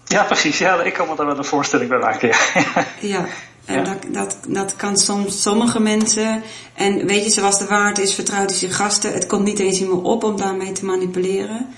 Ja, 0.06 0.22
precies. 0.24 0.58
Ja, 0.58 0.82
ik 0.82 0.92
kan 0.92 1.08
me 1.08 1.16
daar 1.16 1.26
wel 1.26 1.38
een 1.38 1.44
voorstelling 1.44 1.88
bij 1.88 1.98
maken. 1.98 2.28
Ja. 2.28 2.86
Ja, 3.00 3.26
en 3.64 3.74
Ja. 3.78 3.82
Dat, 3.82 4.04
dat, 4.08 4.36
dat 4.48 4.76
kan 4.76 4.96
soms 4.96 5.42
sommige 5.42 5.80
mensen. 5.80 6.42
En 6.74 7.06
weet 7.06 7.24
je, 7.24 7.30
zoals 7.30 7.58
de 7.58 7.66
waard 7.66 7.98
is, 7.98 8.14
vertrouwt 8.14 8.50
hij 8.50 8.58
zijn 8.58 8.72
gasten. 8.72 9.12
Het 9.12 9.26
komt 9.26 9.44
niet 9.44 9.58
eens 9.58 9.80
in 9.80 9.88
me 9.88 9.94
op 9.94 10.24
om 10.24 10.36
daarmee 10.36 10.72
te 10.72 10.84
manipuleren. 10.84 11.74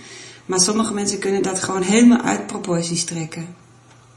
Maar 0.47 0.61
sommige 0.61 0.95
mensen 0.95 1.19
kunnen 1.19 1.43
dat 1.43 1.63
gewoon 1.63 1.83
helemaal 1.83 2.21
uit 2.23 2.47
proporties 2.47 3.05
trekken. 3.05 3.57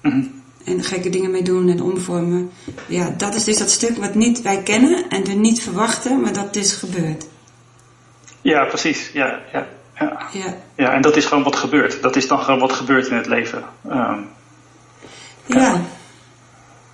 Mhm. 0.01 0.23
En 0.63 0.83
gekke 0.83 1.09
dingen 1.09 1.31
mee 1.31 1.43
doen 1.43 1.69
en 1.69 1.81
omvormen. 1.81 2.51
Ja, 2.87 3.13
dat 3.17 3.35
is 3.35 3.43
dus 3.43 3.57
dat 3.57 3.71
stuk 3.71 3.97
wat 3.97 4.15
niet 4.15 4.41
wij 4.41 4.63
kennen 4.63 5.09
en 5.09 5.25
er 5.27 5.35
niet 5.35 5.61
verwachten, 5.61 6.21
maar 6.21 6.33
dat 6.33 6.53
dus 6.53 6.73
gebeurt. 6.73 7.25
ja, 8.41 8.65
precies. 8.65 9.09
Ja, 9.13 9.39
ja, 9.53 9.67
ja. 10.01 10.17
Ja, 10.31 10.55
ja, 10.75 10.93
en 10.93 11.01
dat 11.01 11.15
is 11.15 11.25
gewoon 11.25 11.43
wat 11.43 11.55
gebeurt. 11.55 12.01
Dat 12.01 12.15
is 12.15 12.27
dan 12.27 12.39
gewoon 12.39 12.59
wat 12.59 12.73
gebeurt 12.73 13.07
in 13.07 13.15
het 13.15 13.25
leven. 13.25 13.63
Ehm, 13.89 14.19
ja. 15.45 15.81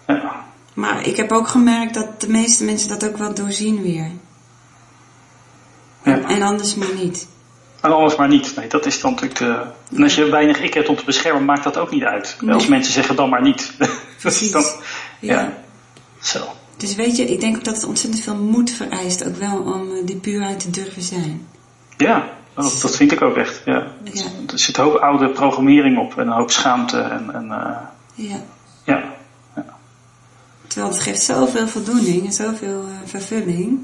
ja. 0.08 0.46
Maar 0.74 1.06
ik 1.06 1.18
heb 1.18 1.32
ook 1.32 1.48
gemerkt 1.48 1.94
dat 1.94 2.22
de 2.22 2.30
meeste 2.30 2.64
mensen 2.64 2.90
dat 2.90 3.08
ook 3.08 3.18
wel 3.18 3.34
doorzien 3.34 3.82
weer. 3.82 4.12
Ja. 6.04 6.22
En 6.28 6.42
anders 6.42 6.76
maar 6.76 6.94
niet. 6.96 7.28
En 7.82 7.92
anders 7.92 8.16
maar 8.16 8.28
niet. 8.28 8.56
Nee, 8.56 8.68
dat 8.68 8.86
is 8.86 9.00
dan 9.02 9.12
natuurlijk 9.12 9.40
de... 9.40 9.64
En 9.96 10.04
als 10.04 10.16
je 10.16 10.30
weinig 10.30 10.62
ik 10.62 10.74
hebt 10.74 10.90
om 10.90 10.96
te 10.96 11.06
beschermen, 11.06 11.46
maakt 11.46 11.64
dat 11.64 11.78
ook 11.78 11.92
niet 11.92 12.04
uit. 12.04 12.38
Als 12.50 12.68
mensen 12.68 12.94
zeggen 12.94 13.16
dan 13.16 13.30
maar 13.30 13.42
niet. 13.42 13.74
Precies. 14.22 14.52
dan, 14.52 14.64
ja. 15.20 15.40
ja. 15.40 15.58
Zo. 16.22 16.48
Dus 16.78 16.96
weet 16.96 17.16
je, 17.16 17.24
ik 17.24 17.40
denk 17.40 17.58
ook 17.58 17.64
dat 17.64 17.76
het 17.76 17.86
ontzettend 17.86 18.24
veel 18.24 18.36
moed 18.36 18.72
vereist, 18.72 19.28
ook 19.28 19.36
wel 19.36 19.58
om 19.60 19.92
eh, 19.92 20.06
die 20.06 20.16
puurheid 20.16 20.60
te 20.60 20.70
durven 20.70 21.02
zijn. 21.02 21.48
Ja, 21.98 22.37
dat, 22.64 22.80
dat 22.82 22.96
vind 22.96 23.12
ik 23.12 23.22
ook 23.22 23.38
echt. 23.38 23.62
Ja. 23.66 23.88
Ja. 24.04 24.24
Er 24.52 24.60
zit 24.60 24.78
een 24.78 24.84
hoop 24.84 24.96
oude 24.96 25.30
programmering 25.30 25.98
op 25.98 26.18
en 26.18 26.28
een 26.28 26.34
hoop 26.34 26.52
schaamte. 26.52 27.00
En, 27.00 27.30
en, 27.34 27.52
eh, 27.52 27.78
Ja. 28.14 28.40
ja. 28.84 29.04
Terwijl 30.68 30.92
het 30.94 31.02
geeft 31.02 31.22
zoveel 31.22 31.68
voldoening 31.68 32.26
en 32.26 32.32
zoveel 32.34 32.82
eh, 32.88 33.10
vervulling. 33.10 33.80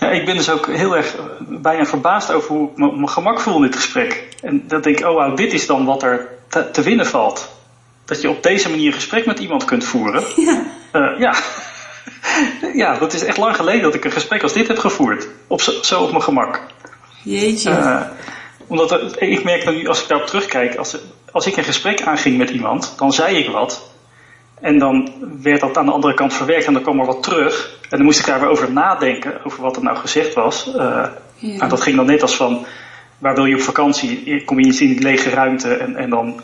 ja, 0.00 0.10
ik 0.10 0.24
ben 0.24 0.36
dus 0.36 0.50
ook 0.50 0.66
heel 0.66 0.96
erg 0.96 1.16
eh, 1.16 1.22
bijna 1.48 1.84
verbaasd 1.84 2.30
over 2.32 2.48
hoe 2.56 2.70
ik 2.70 2.76
me- 2.76 2.92
mijn 2.96 3.08
gemak 3.08 3.40
voel 3.40 3.56
in 3.56 3.62
dit 3.62 3.76
gesprek. 3.76 4.28
En 4.42 4.64
dat 4.68 4.82
denk 4.82 4.98
ik, 4.98 5.06
oh 5.06 5.14
wauw, 5.14 5.34
dit 5.34 5.52
is 5.52 5.66
dan 5.66 5.84
wat 5.84 6.02
er 6.02 6.28
te, 6.48 6.70
te 6.70 6.82
winnen 6.82 7.06
valt. 7.06 7.54
Dat 8.04 8.20
je 8.20 8.28
op 8.30 8.42
deze 8.42 8.70
manier 8.70 8.86
een 8.86 8.92
gesprek 8.92 9.26
met 9.26 9.38
iemand 9.38 9.64
kunt 9.64 9.84
voeren. 9.84 10.24
Ja. 10.36 11.14
Ja. 11.18 11.34
ja, 12.82 12.98
dat 12.98 13.12
is 13.12 13.24
echt 13.24 13.36
lang 13.36 13.56
geleden 13.56 13.82
dat 13.82 13.94
ik 13.94 14.04
een 14.04 14.10
gesprek 14.12 14.42
als 14.42 14.52
dit 14.52 14.68
heb 14.68 14.78
gevoerd. 14.78 15.28
Op 15.46 15.60
zo, 15.60 15.72
zo 15.82 16.02
op 16.02 16.10
mijn 16.10 16.22
gemak. 16.22 16.60
Jeetje. 17.26 17.70
Eh, 17.70 18.00
omdat 18.66 18.90
er- 18.90 19.22
ik 19.22 19.44
merk 19.44 19.70
nu, 19.70 19.86
als 19.88 20.02
ik 20.02 20.08
daarop 20.08 20.26
terugkijk, 20.26 20.76
als, 20.76 20.96
als 21.32 21.46
ik 21.46 21.56
een 21.56 21.64
gesprek 21.64 22.02
aanging 22.02 22.38
met 22.38 22.50
iemand, 22.50 22.94
dan 22.98 23.12
zei 23.12 23.36
ik 23.36 23.50
wat. 23.50 23.90
En 24.60 24.78
dan 24.78 25.12
werd 25.42 25.60
dat 25.60 25.76
aan 25.76 25.86
de 25.86 25.92
andere 25.92 26.14
kant 26.14 26.34
verwerkt 26.34 26.66
en 26.66 26.72
dan 26.72 26.82
kwam 26.82 27.00
er 27.00 27.06
wat 27.06 27.22
terug. 27.22 27.78
En 27.82 27.96
dan 27.96 28.06
moest 28.06 28.20
ik 28.20 28.26
daar 28.26 28.40
weer 28.40 28.48
over 28.48 28.72
nadenken, 28.72 29.44
over 29.44 29.62
wat 29.62 29.76
er 29.76 29.82
nou 29.82 29.96
gezegd 29.96 30.34
was. 30.34 30.70
Ja. 30.74 31.12
nou, 31.40 31.68
dat 31.68 31.80
ging 31.80 31.96
dan 31.96 32.06
net 32.06 32.22
als 32.22 32.36
van, 32.36 32.66
waar 33.18 33.34
wil 33.34 33.44
je 33.44 33.54
op 33.54 33.60
vakantie? 33.60 34.44
Kom 34.44 34.58
je 34.58 34.66
eens 34.66 34.80
in 34.80 34.88
die 34.88 35.02
lege 35.02 35.30
ruimte 35.30 35.74
en, 35.74 35.96
en 35.96 36.10
dan 36.10 36.34